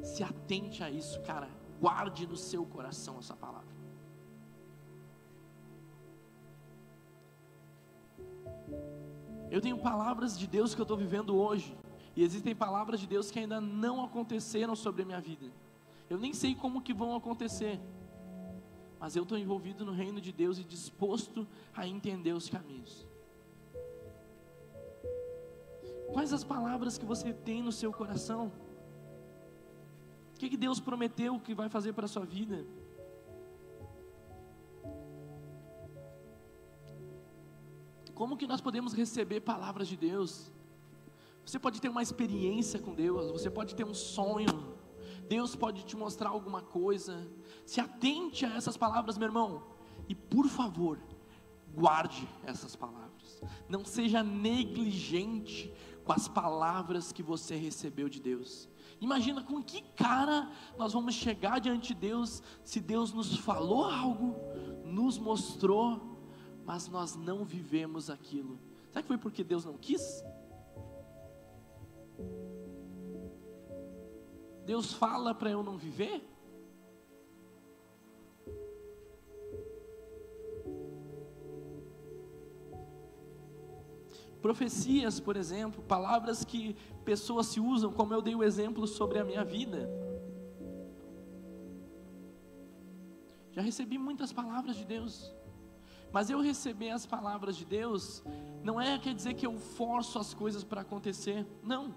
[0.00, 1.48] se atente a isso, cara.
[1.80, 3.72] Guarde no seu coração essa palavra.
[9.50, 11.76] Eu tenho palavras de Deus que eu estou vivendo hoje,
[12.16, 15.52] e existem palavras de Deus que ainda não aconteceram sobre a minha vida.
[16.08, 17.78] Eu nem sei como que vão acontecer,
[18.98, 23.06] mas eu estou envolvido no reino de Deus e disposto a entender os caminhos.
[26.12, 28.52] Quais as palavras que você tem no seu coração?
[30.42, 32.66] Que, que Deus prometeu que vai fazer para a sua vida?
[38.12, 40.50] Como que nós podemos receber palavras de Deus?
[41.46, 44.76] Você pode ter uma experiência com Deus, você pode ter um sonho,
[45.28, 47.24] Deus pode te mostrar alguma coisa.
[47.64, 49.62] Se atente a essas palavras, meu irmão,
[50.08, 50.98] e por favor,
[51.72, 53.40] guarde essas palavras.
[53.68, 58.68] Não seja negligente com as palavras que você recebeu de Deus.
[59.02, 64.34] Imagina com que cara nós vamos chegar diante de Deus se Deus nos falou algo,
[64.84, 66.12] nos mostrou
[66.64, 68.58] mas nós não vivemos aquilo.
[68.88, 70.24] Será que foi porque Deus não quis?
[74.64, 76.28] Deus fala para eu não viver?
[84.40, 89.24] Profecias, por exemplo, palavras que pessoas se usam, como eu dei o exemplo sobre a
[89.24, 89.90] minha vida.
[93.50, 95.34] Já recebi muitas palavras de Deus.
[96.12, 98.22] Mas eu receber as palavras de Deus,
[98.62, 101.46] não é quer dizer que eu forço as coisas para acontecer.
[101.62, 101.94] Não.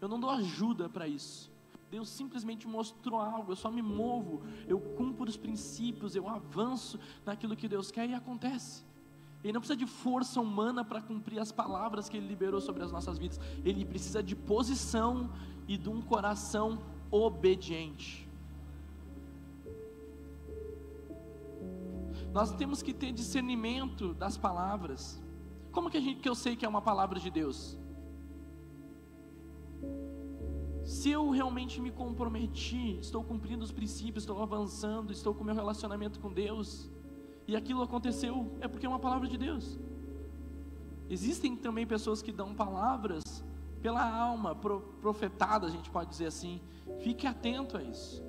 [0.00, 1.50] Eu não dou ajuda para isso.
[1.90, 7.56] Deus simplesmente mostrou algo, eu só me movo, eu cumpro os princípios, eu avanço naquilo
[7.56, 8.84] que Deus quer e acontece.
[9.42, 12.92] Ele não precisa de força humana para cumprir as palavras que Ele liberou sobre as
[12.92, 15.30] nossas vidas, ele precisa de posição
[15.66, 16.78] e de um coração
[17.10, 18.28] obediente.
[22.32, 25.20] Nós temos que ter discernimento das palavras.
[25.72, 27.78] Como que, a gente, que eu sei que é uma palavra de Deus?
[30.84, 36.18] Se eu realmente me comprometi, estou cumprindo os princípios, estou avançando, estou com meu relacionamento
[36.20, 36.90] com Deus,
[37.50, 39.76] e aquilo aconteceu, é porque é uma palavra de Deus.
[41.08, 43.24] Existem também pessoas que dão palavras
[43.82, 46.60] pela alma, profetada, a gente pode dizer assim.
[47.00, 48.22] Fique atento a isso.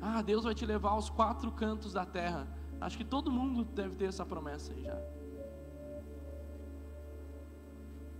[0.00, 2.46] Ah, Deus vai te levar aos quatro cantos da terra.
[2.80, 5.02] Acho que todo mundo deve ter essa promessa aí já.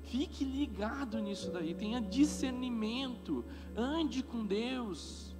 [0.02, 3.44] Fique ligado nisso daí, tenha discernimento,
[3.76, 5.35] ande com Deus.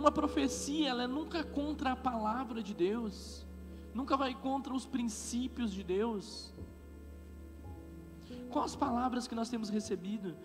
[0.00, 3.46] Uma profecia, ela é nunca contra a palavra de Deus,
[3.94, 6.52] nunca vai contra os princípios de Deus.
[8.50, 10.36] Quais as palavras que nós temos recebido?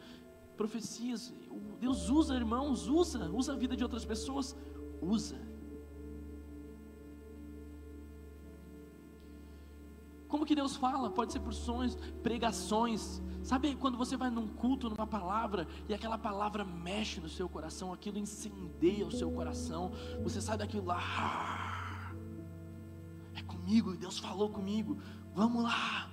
[0.62, 1.34] profecias.
[1.80, 4.56] Deus usa, irmãos, usa, usa a vida de outras pessoas,
[5.02, 5.39] usa.
[10.32, 11.10] Como que Deus fala?
[11.10, 13.22] Pode ser por sonhos, pregações.
[13.44, 17.92] Sabe quando você vai num culto, numa palavra, e aquela palavra mexe no seu coração,
[17.94, 19.92] aquilo incendeia o seu coração,
[20.24, 22.14] você sai daquilo lá, ah,
[23.36, 24.98] é comigo, Deus falou comigo,
[25.34, 26.10] vamos lá.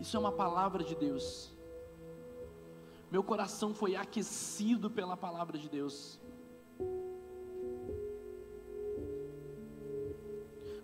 [0.00, 1.56] Isso é uma palavra de Deus
[3.10, 6.20] meu coração foi aquecido pela palavra de Deus.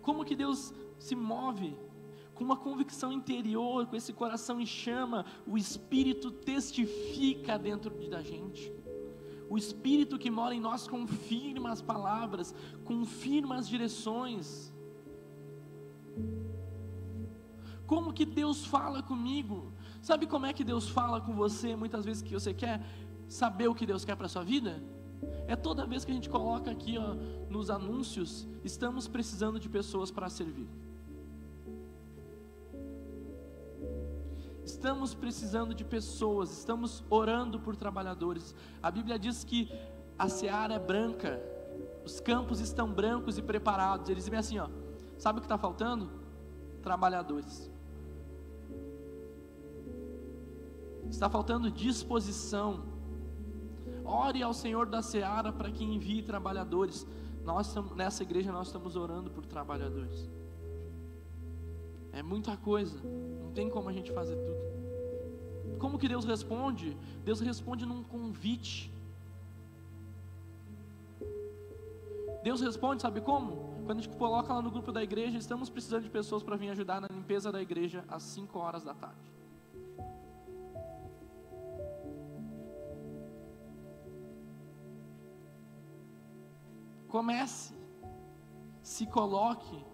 [0.03, 1.77] Como que Deus se move?
[2.35, 8.73] Com uma convicção interior, com esse coração em chama, o Espírito testifica dentro da gente.
[9.49, 14.73] O Espírito que mora em nós confirma as palavras, confirma as direções.
[17.87, 19.73] Como que Deus fala comigo?
[20.01, 22.83] Sabe como é que Deus fala com você muitas vezes que você quer
[23.29, 24.83] saber o que Deus quer para sua vida?
[25.53, 27.13] É toda vez que a gente coloca aqui ó,
[27.51, 30.67] nos anúncios, estamos precisando de pessoas para servir.
[34.65, 38.55] Estamos precisando de pessoas, estamos orando por trabalhadores.
[38.83, 39.71] A Bíblia diz que
[40.19, 41.39] a seara é branca,
[42.03, 44.09] os campos estão brancos e preparados.
[44.09, 44.71] Eles dizem assim: ó,
[45.19, 46.11] sabe o que está faltando?
[46.83, 47.71] Trabalhadores.
[51.11, 52.92] Está faltando disposição.
[54.05, 57.07] Ore ao Senhor da seara para que envie trabalhadores.
[57.45, 60.29] Nós nessa igreja nós estamos orando por trabalhadores.
[62.13, 63.01] É muita coisa.
[63.41, 65.79] Não tem como a gente fazer tudo.
[65.79, 66.97] Como que Deus responde?
[67.25, 68.93] Deus responde num convite.
[72.43, 73.73] Deus responde, sabe como?
[73.85, 76.71] Quando a gente coloca lá no grupo da igreja, estamos precisando de pessoas para vir
[76.71, 79.32] ajudar na limpeza da igreja às 5 horas da tarde.
[87.13, 87.75] Comece,
[88.83, 89.85] se coloque,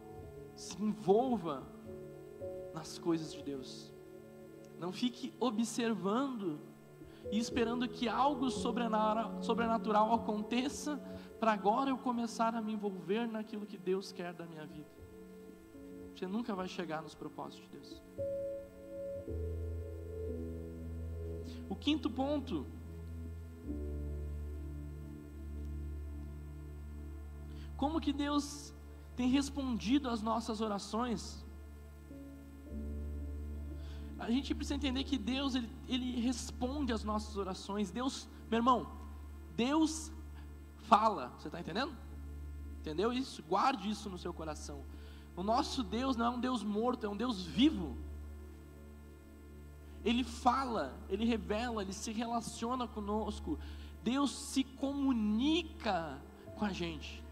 [0.54, 1.66] se envolva
[2.72, 3.92] nas coisas de Deus.
[4.78, 6.60] Não fique observando
[7.32, 10.96] e esperando que algo sobrenatural aconteça
[11.40, 14.88] para agora eu começar a me envolver naquilo que Deus quer da minha vida.
[16.14, 18.00] Você nunca vai chegar nos propósitos de Deus.
[21.68, 22.64] O quinto ponto
[27.78, 28.74] Como que Deus
[29.16, 31.46] tem respondido às nossas orações?
[34.18, 37.92] A gente precisa entender que Deus, ele, ele responde às nossas orações.
[37.92, 38.88] Deus, meu irmão,
[39.56, 40.10] Deus
[40.88, 41.96] fala, você está entendendo?
[42.80, 43.44] Entendeu isso?
[43.44, 44.82] Guarde isso no seu coração.
[45.36, 47.96] O nosso Deus não é um Deus morto, é um Deus vivo.
[50.04, 53.56] Ele fala, ele revela, ele se relaciona conosco.
[54.02, 56.18] Deus se comunica
[56.56, 57.22] com a gente.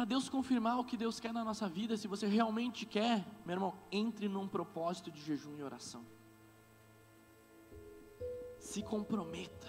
[0.00, 3.56] Para Deus confirmar o que Deus quer na nossa vida, se você realmente quer, meu
[3.56, 6.06] irmão, entre num propósito de jejum e oração.
[8.58, 9.68] Se comprometa.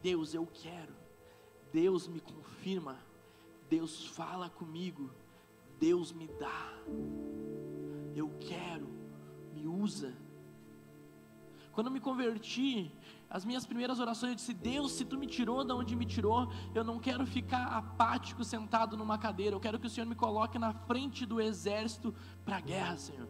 [0.00, 0.94] Deus, eu quero.
[1.70, 2.96] Deus me confirma.
[3.68, 5.10] Deus fala comigo.
[5.78, 6.72] Deus me dá.
[8.16, 8.88] Eu quero.
[9.52, 10.16] Me usa.
[11.74, 12.92] Quando eu me converti,
[13.28, 16.48] as minhas primeiras orações eu disse: Deus, se tu me tirou da onde me tirou,
[16.74, 20.58] eu não quero ficar apático sentado numa cadeira, eu quero que o Senhor me coloque
[20.58, 22.14] na frente do exército
[22.44, 23.28] para a guerra, Senhor.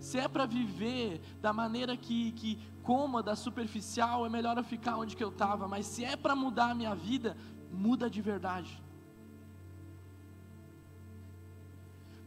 [0.00, 5.16] Se é para viver da maneira que, que cômoda, superficial, é melhor eu ficar onde
[5.16, 7.36] que eu estava, mas se é para mudar a minha vida,
[7.70, 8.82] muda de verdade.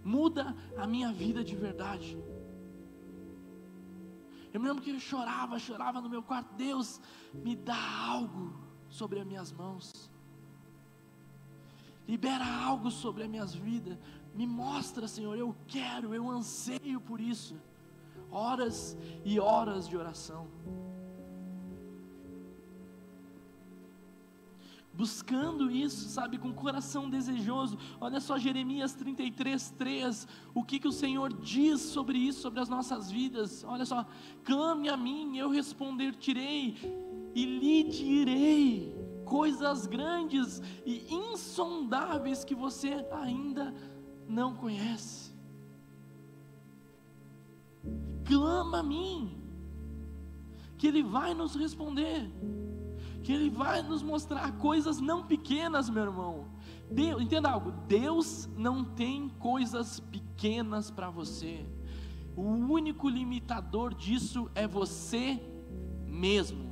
[0.04, 2.18] Muda a minha vida de verdade.
[4.54, 6.54] Eu me lembro que eu chorava, chorava no meu quarto.
[6.56, 7.02] Deus,
[7.34, 7.78] me dá
[8.08, 8.54] algo
[8.90, 10.10] sobre as minhas mãos.
[12.08, 13.98] Libera algo sobre as minhas vidas.
[14.34, 17.60] Me mostra, Senhor, eu quero, eu anseio por isso.
[18.32, 20.48] Horas e horas de oração.
[24.98, 27.78] Buscando isso, sabe, com coração desejoso.
[28.02, 32.68] Olha só Jeremias 33, 3, o que, que o Senhor diz sobre isso, sobre as
[32.68, 33.64] nossas vidas.
[33.64, 34.04] Olha só,
[34.44, 36.76] clame a mim, eu responder-te-ei
[37.36, 43.72] e lhe direi coisas grandes e insondáveis que você ainda
[44.28, 45.32] não conhece.
[48.26, 49.38] Clama a mim,
[50.76, 52.32] que Ele vai nos responder
[53.28, 56.46] que Ele vai nos mostrar coisas não pequenas, meu irmão.
[56.90, 61.66] Deus, entenda algo: Deus não tem coisas pequenas para você.
[62.38, 65.42] O único limitador disso é você
[66.06, 66.72] mesmo.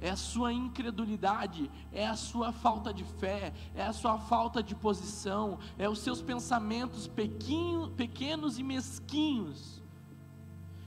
[0.00, 4.74] É a sua incredulidade, é a sua falta de fé, é a sua falta de
[4.74, 9.82] posição, é os seus pensamentos pequeno, pequenos e mesquinhos,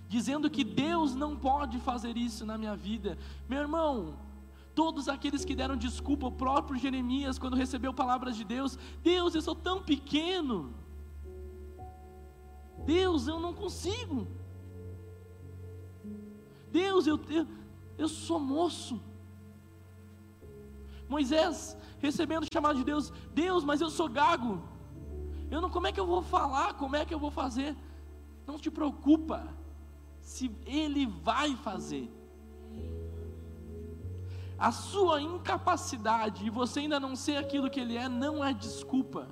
[0.07, 3.19] dizendo que Deus não pode fazer isso na minha vida.
[3.47, 4.15] Meu irmão,
[4.79, 9.41] todos aqueles que deram desculpa, o próprio Jeremias, quando recebeu palavras de Deus: Deus, eu
[9.41, 10.73] sou tão pequeno.
[12.85, 14.19] Deus, eu não consigo.
[16.71, 17.45] Deus, eu, eu,
[17.97, 19.01] eu sou moço.
[21.09, 21.75] Moisés,
[22.07, 24.53] recebendo o chamado de Deus: Deus, mas eu sou gago.
[25.51, 26.75] Eu não, como é que eu vou falar?
[26.75, 27.75] Como é que eu vou fazer?
[28.47, 29.45] Não te preocupa
[30.21, 32.09] se ele vai fazer.
[34.59, 39.27] A sua incapacidade e você ainda não ser aquilo que ele é não é desculpa.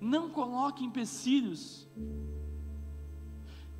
[0.00, 1.88] Não coloque empecilhos.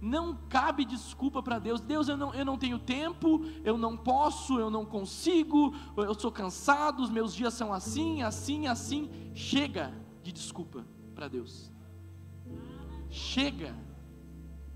[0.00, 1.80] Não cabe desculpa para Deus.
[1.80, 6.30] Deus, eu não, eu não tenho tempo, eu não posso, eu não consigo, eu sou
[6.30, 9.10] cansado, os meus dias são assim, assim, assim.
[9.34, 9.92] Chega
[10.22, 11.72] de desculpa para Deus.
[13.08, 13.74] Chega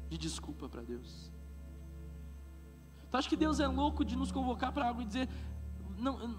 [0.08, 1.30] de desculpa para Deus.
[3.10, 5.28] Tu acha que Deus é louco de nos convocar para algo e dizer:
[5.98, 6.36] não,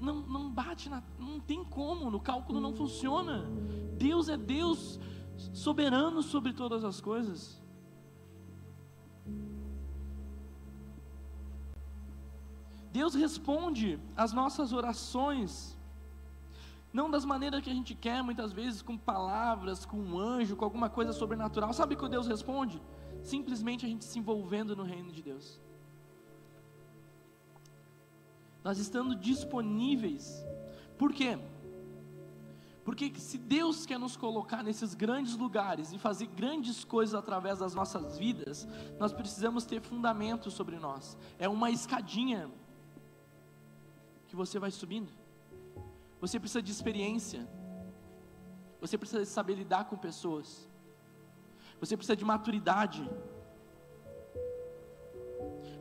[0.00, 3.46] não, não bate, na, não tem como, no cálculo não funciona.
[3.96, 5.00] Deus é Deus
[5.52, 7.62] soberano sobre todas as coisas.
[12.92, 15.76] Deus responde às nossas orações,
[16.92, 20.64] não das maneiras que a gente quer, muitas vezes com palavras, com um anjo, com
[20.64, 21.74] alguma coisa sobrenatural.
[21.74, 22.80] Sabe que Deus responde?
[23.26, 25.60] Simplesmente a gente se envolvendo no reino de Deus.
[28.62, 30.46] Nós estando disponíveis.
[30.96, 31.36] Por quê?
[32.84, 37.74] Porque se Deus quer nos colocar nesses grandes lugares e fazer grandes coisas através das
[37.74, 41.18] nossas vidas, nós precisamos ter fundamento sobre nós.
[41.36, 42.48] É uma escadinha
[44.28, 45.12] que você vai subindo.
[46.20, 47.44] Você precisa de experiência.
[48.80, 50.68] Você precisa saber lidar com pessoas.
[51.80, 53.08] Você precisa de maturidade.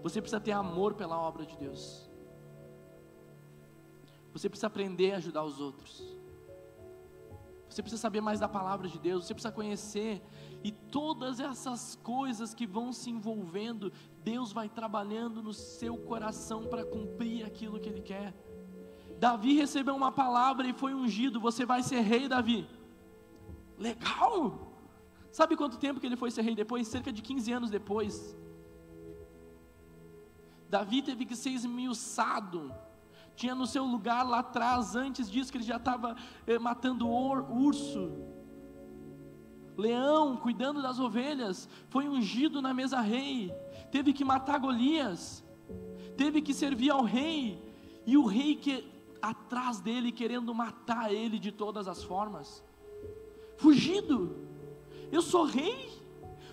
[0.03, 2.09] Você precisa ter amor pela obra de Deus.
[4.33, 6.15] Você precisa aprender a ajudar os outros.
[7.69, 10.21] Você precisa saber mais da palavra de Deus, você precisa conhecer,
[10.63, 13.91] e todas essas coisas que vão se envolvendo,
[14.23, 18.33] Deus vai trabalhando no seu coração para cumprir aquilo que Ele quer.
[19.19, 22.65] Davi recebeu uma palavra e foi ungido, você vai ser rei, Davi.
[23.77, 24.64] Legal!
[25.37, 26.87] Sabe quanto tempo que ele foi ser rei depois?
[26.87, 28.13] Cerca de 15 anos depois.
[30.69, 32.61] Davi teve que ser esmiuçado
[33.35, 36.15] tinha no seu lugar lá atrás, antes disso, que ele já estava
[36.47, 38.11] eh, matando or, urso,
[39.77, 43.53] leão, cuidando das ovelhas, foi ungido na mesa rei,
[43.91, 45.43] teve que matar Golias,
[46.15, 47.61] teve que servir ao rei,
[48.05, 48.89] e o rei que
[49.21, 52.63] atrás dele querendo matar ele de todas as formas,
[53.57, 54.44] fugido.
[55.11, 55.89] Eu sou rei,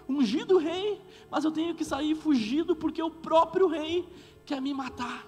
[0.09, 1.01] ungido rei,
[1.31, 4.09] mas eu tenho que sair fugido porque o próprio rei
[4.45, 5.27] quer me matar.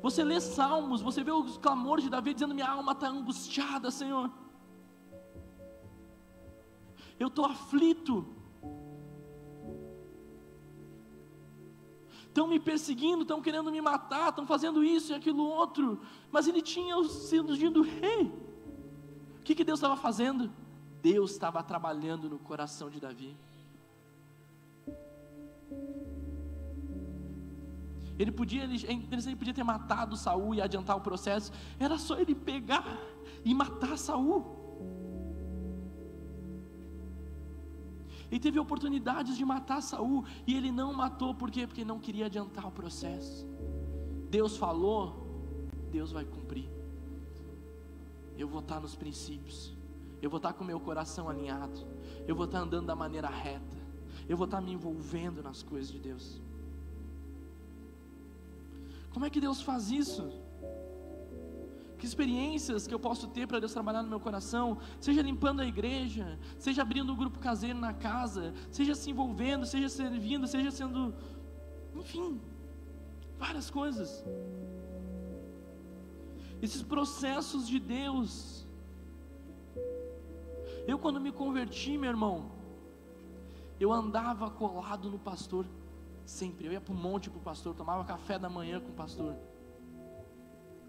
[0.00, 4.30] Você lê salmos, você vê os clamores de Davi dizendo: Minha alma está angustiada, Senhor.
[7.18, 8.26] Eu estou aflito.
[12.26, 16.00] Estão me perseguindo, estão querendo me matar, estão fazendo isso e aquilo outro.
[16.30, 18.32] Mas ele tinha sido ungido rei.
[19.38, 20.50] O que, que Deus estava fazendo?
[21.02, 23.36] Deus estava trabalhando no coração de Davi.
[28.18, 31.50] Ele podia, ele, ele podia ter matado Saul e adiantar o processo.
[31.78, 32.98] Era só ele pegar
[33.44, 34.62] e matar Saul.
[38.30, 41.66] Ele teve oportunidades de matar Saul e ele não matou por quê?
[41.66, 43.44] Porque não queria adiantar o processo.
[44.30, 45.02] Deus falou,
[45.90, 46.70] Deus vai cumprir.
[48.38, 49.81] Eu vou estar nos princípios.
[50.22, 51.84] Eu vou estar com meu coração alinhado.
[52.28, 53.76] Eu vou estar andando da maneira reta.
[54.28, 56.40] Eu vou estar me envolvendo nas coisas de Deus.
[59.12, 60.32] Como é que Deus faz isso?
[61.98, 65.66] Que experiências que eu posso ter para Deus trabalhar no meu coração, seja limpando a
[65.66, 71.14] igreja, seja abrindo um grupo caseiro na casa, seja se envolvendo, seja servindo, seja sendo,
[71.94, 72.40] enfim,
[73.38, 74.24] várias coisas.
[76.60, 78.66] Esses processos de Deus.
[80.86, 82.50] Eu, quando me converti, meu irmão,
[83.78, 85.66] eu andava colado no pastor.
[86.24, 86.66] Sempre.
[86.66, 89.34] Eu ia para o monte para o pastor, tomava café da manhã com o pastor.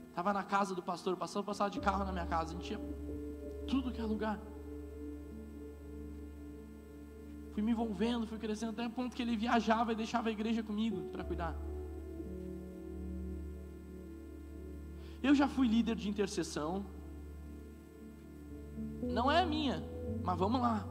[0.10, 2.78] Estava na casa do pastor, o pastor passava de carro na minha casa, a gente
[3.68, 4.40] tudo que é lugar.
[7.54, 10.62] Fui me envolvendo, fui crescendo até o ponto que ele viajava e deixava a igreja
[10.62, 11.56] comigo para cuidar.
[15.22, 16.86] Eu já fui líder de intercessão.
[19.02, 19.84] Não é minha,
[20.24, 20.86] mas vamos lá.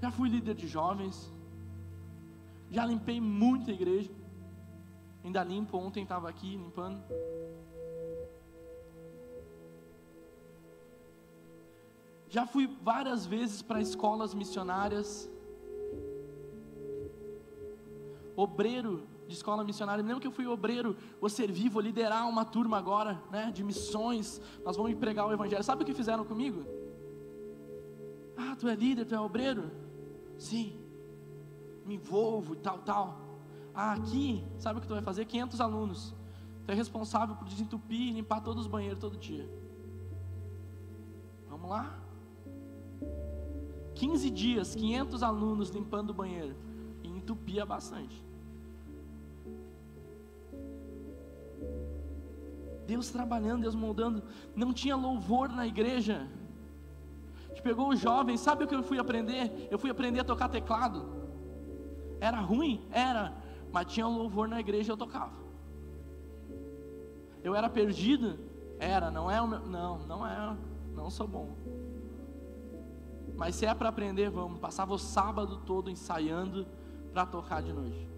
[0.00, 1.30] Já fui líder de jovens.
[2.70, 4.10] Já limpei muita igreja.
[5.22, 7.02] Ainda limpo, ontem estava aqui limpando.
[12.28, 15.30] Já fui várias vezes para escolas missionárias.
[18.36, 22.76] Obreiro de escola missionária, lembro que eu fui obreiro, vou servir, vou liderar uma turma
[22.76, 25.64] agora, né, de missões, nós vamos pregar o evangelho.
[25.64, 26.64] Sabe o que fizeram comigo?
[28.36, 29.70] Ah, tu é líder, tu é obreiro?
[30.38, 30.76] Sim.
[31.84, 33.20] Me envolvo e tal, tal.
[33.74, 35.24] Ah, aqui, sabe o que tu vai fazer?
[35.24, 36.14] 500 alunos.
[36.64, 39.48] Tu é responsável por desentupir e limpar todos os banheiros todo dia.
[41.48, 41.98] Vamos lá?
[43.94, 46.54] 15 dias, 500 alunos limpando o banheiro.
[47.02, 48.24] E entupia bastante.
[52.86, 54.22] Deus trabalhando, Deus moldando.
[54.54, 56.28] Não tinha louvor na igreja.
[57.64, 59.68] Pegou os jovens, sabe o que eu fui aprender?
[59.70, 61.06] Eu fui aprender a tocar teclado.
[62.20, 62.86] Era ruim?
[62.90, 63.34] Era.
[63.72, 65.32] Mas tinha louvor na igreja eu tocava.
[67.42, 68.38] Eu era perdido?
[68.78, 69.60] Era, não é o meu.
[69.60, 70.56] Não, não é.
[70.94, 71.56] Não sou bom.
[73.34, 74.60] Mas se é para aprender, vamos.
[74.60, 76.66] Passava o sábado todo ensaiando
[77.14, 78.08] para tocar de noite.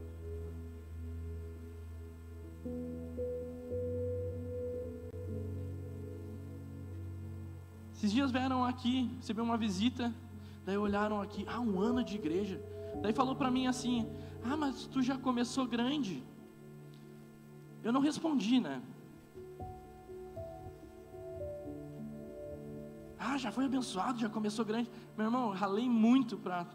[7.97, 10.13] Esses dias vieram aqui, recebi uma visita,
[10.67, 12.61] daí olharam aqui, ah, um ano de igreja.
[13.01, 14.07] Daí falou para mim assim:
[14.45, 16.23] Ah, mas tu já começou grande.
[17.83, 18.83] Eu não respondi, né?
[23.19, 24.91] Ah, já foi abençoado, já começou grande.
[25.17, 26.67] Meu irmão, ralei muito para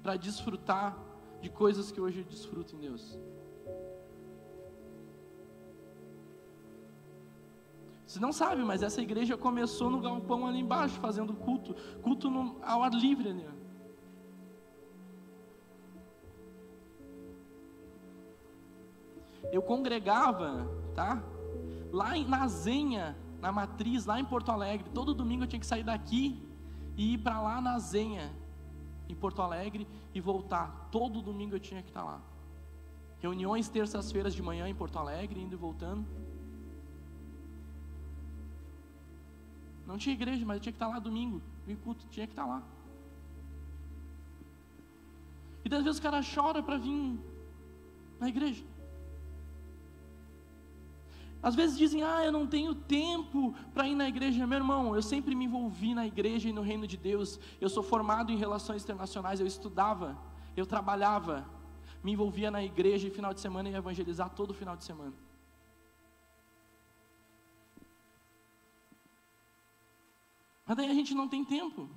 [0.00, 0.96] para desfrutar
[1.42, 3.18] de coisas que hoje eu desfruto em Deus.
[8.06, 12.56] Você não sabe, mas essa igreja começou no galpão ali embaixo, fazendo culto, culto no,
[12.62, 13.46] ao ar livre ali.
[19.52, 21.22] Eu congregava, tá?
[21.92, 24.88] Lá na Zenha, na matriz, lá em Porto Alegre.
[24.94, 26.40] Todo domingo eu tinha que sair daqui
[26.96, 28.32] e ir para lá na Zenha,
[29.08, 30.88] em Porto Alegre, e voltar.
[30.92, 32.20] Todo domingo eu tinha que estar lá.
[33.18, 36.06] Reuniões terças-feiras de manhã em Porto Alegre, indo e voltando.
[39.86, 42.44] Não tinha igreja, mas eu tinha que estar lá domingo, no culto, tinha que estar
[42.44, 42.62] lá.
[45.64, 47.18] E às vezes o cara chora para vir
[48.20, 48.64] na igreja.
[51.42, 54.46] Às vezes dizem, ah, eu não tenho tempo para ir na igreja.
[54.46, 57.38] Meu irmão, eu sempre me envolvi na igreja e no reino de Deus.
[57.60, 60.16] Eu sou formado em relações internacionais, eu estudava,
[60.56, 61.48] eu trabalhava,
[62.02, 65.14] me envolvia na igreja e final de semana ia evangelizar todo final de semana.
[70.66, 71.88] Mas daí a gente não tem tempo.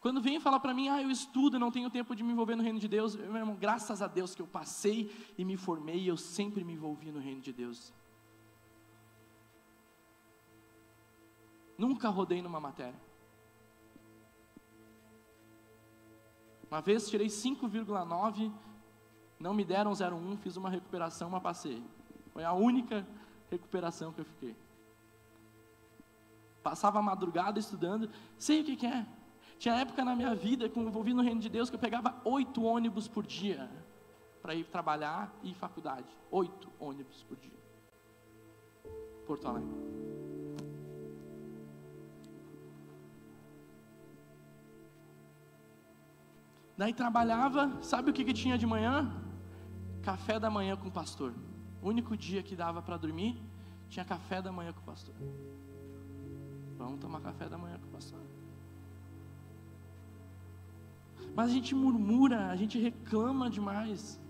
[0.00, 2.62] Quando vem falar para mim, ah, eu estudo, não tenho tempo de me envolver no
[2.62, 6.16] reino de Deus, meu irmão, graças a Deus que eu passei e me formei, eu
[6.16, 7.92] sempre me envolvi no reino de Deus.
[11.78, 13.00] Nunca rodei numa matéria.
[16.68, 18.52] Uma vez tirei 5,9,
[19.38, 21.80] não me deram 0,1, fiz uma recuperação, mas passei.
[22.32, 23.06] Foi a única
[23.48, 24.56] recuperação que eu fiquei.
[26.62, 28.08] Passava a madrugada estudando,
[28.38, 29.06] sei o que, que é.
[29.58, 32.62] Tinha época na minha vida, com envolvido no reino de Deus, que eu pegava oito
[32.62, 33.70] ônibus por dia
[34.42, 36.08] para ir trabalhar e ir faculdade.
[36.30, 37.62] Oito ônibus por dia.
[39.26, 39.70] Porto Alegre.
[46.76, 49.12] Daí trabalhava, sabe o que, que tinha de manhã?
[50.02, 51.32] Café da manhã com o pastor.
[51.80, 53.40] O único dia que dava para dormir,
[53.88, 55.14] tinha café da manhã com o pastor.
[56.84, 58.20] Vamos tomar café da manhã com o pastor.
[61.34, 64.20] Mas a gente murmura, a gente reclama demais.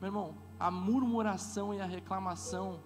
[0.00, 2.80] Meu irmão, a murmuração e a reclamação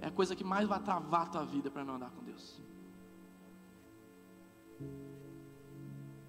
[0.00, 2.62] é a coisa que mais vai travar a tua vida para não andar com Deus.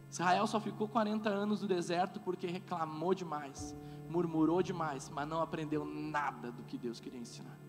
[0.09, 3.75] Israel só ficou 40 anos no deserto porque reclamou demais,
[4.09, 7.66] murmurou demais, mas não aprendeu nada do que Deus queria ensinar.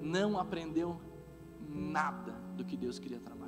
[0.00, 1.00] Não aprendeu
[1.68, 3.42] nada do que Deus queria trabalhar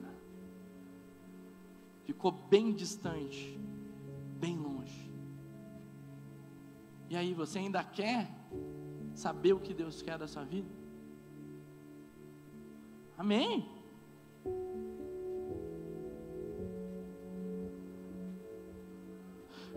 [2.05, 3.59] ficou bem distante,
[4.39, 5.13] bem longe.
[7.11, 8.31] E aí, você ainda quer
[9.15, 10.69] saber o que Deus quer da sua vida?
[13.17, 13.69] Amém?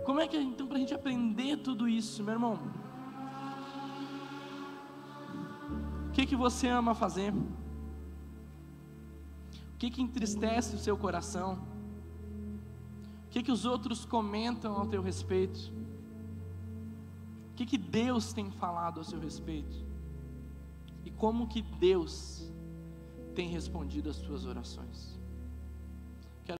[0.05, 2.59] Como é que então para a gente aprender tudo isso, meu irmão?
[6.17, 7.31] Que que você ama fazer?
[7.31, 7.45] O
[9.77, 11.59] que que entristece o seu coração?
[13.25, 15.71] O que, que os outros comentam ao teu respeito?
[17.51, 19.85] O que, que Deus tem falado ao seu respeito?
[21.05, 22.51] E como que Deus
[23.35, 25.16] tem respondido às tuas orações?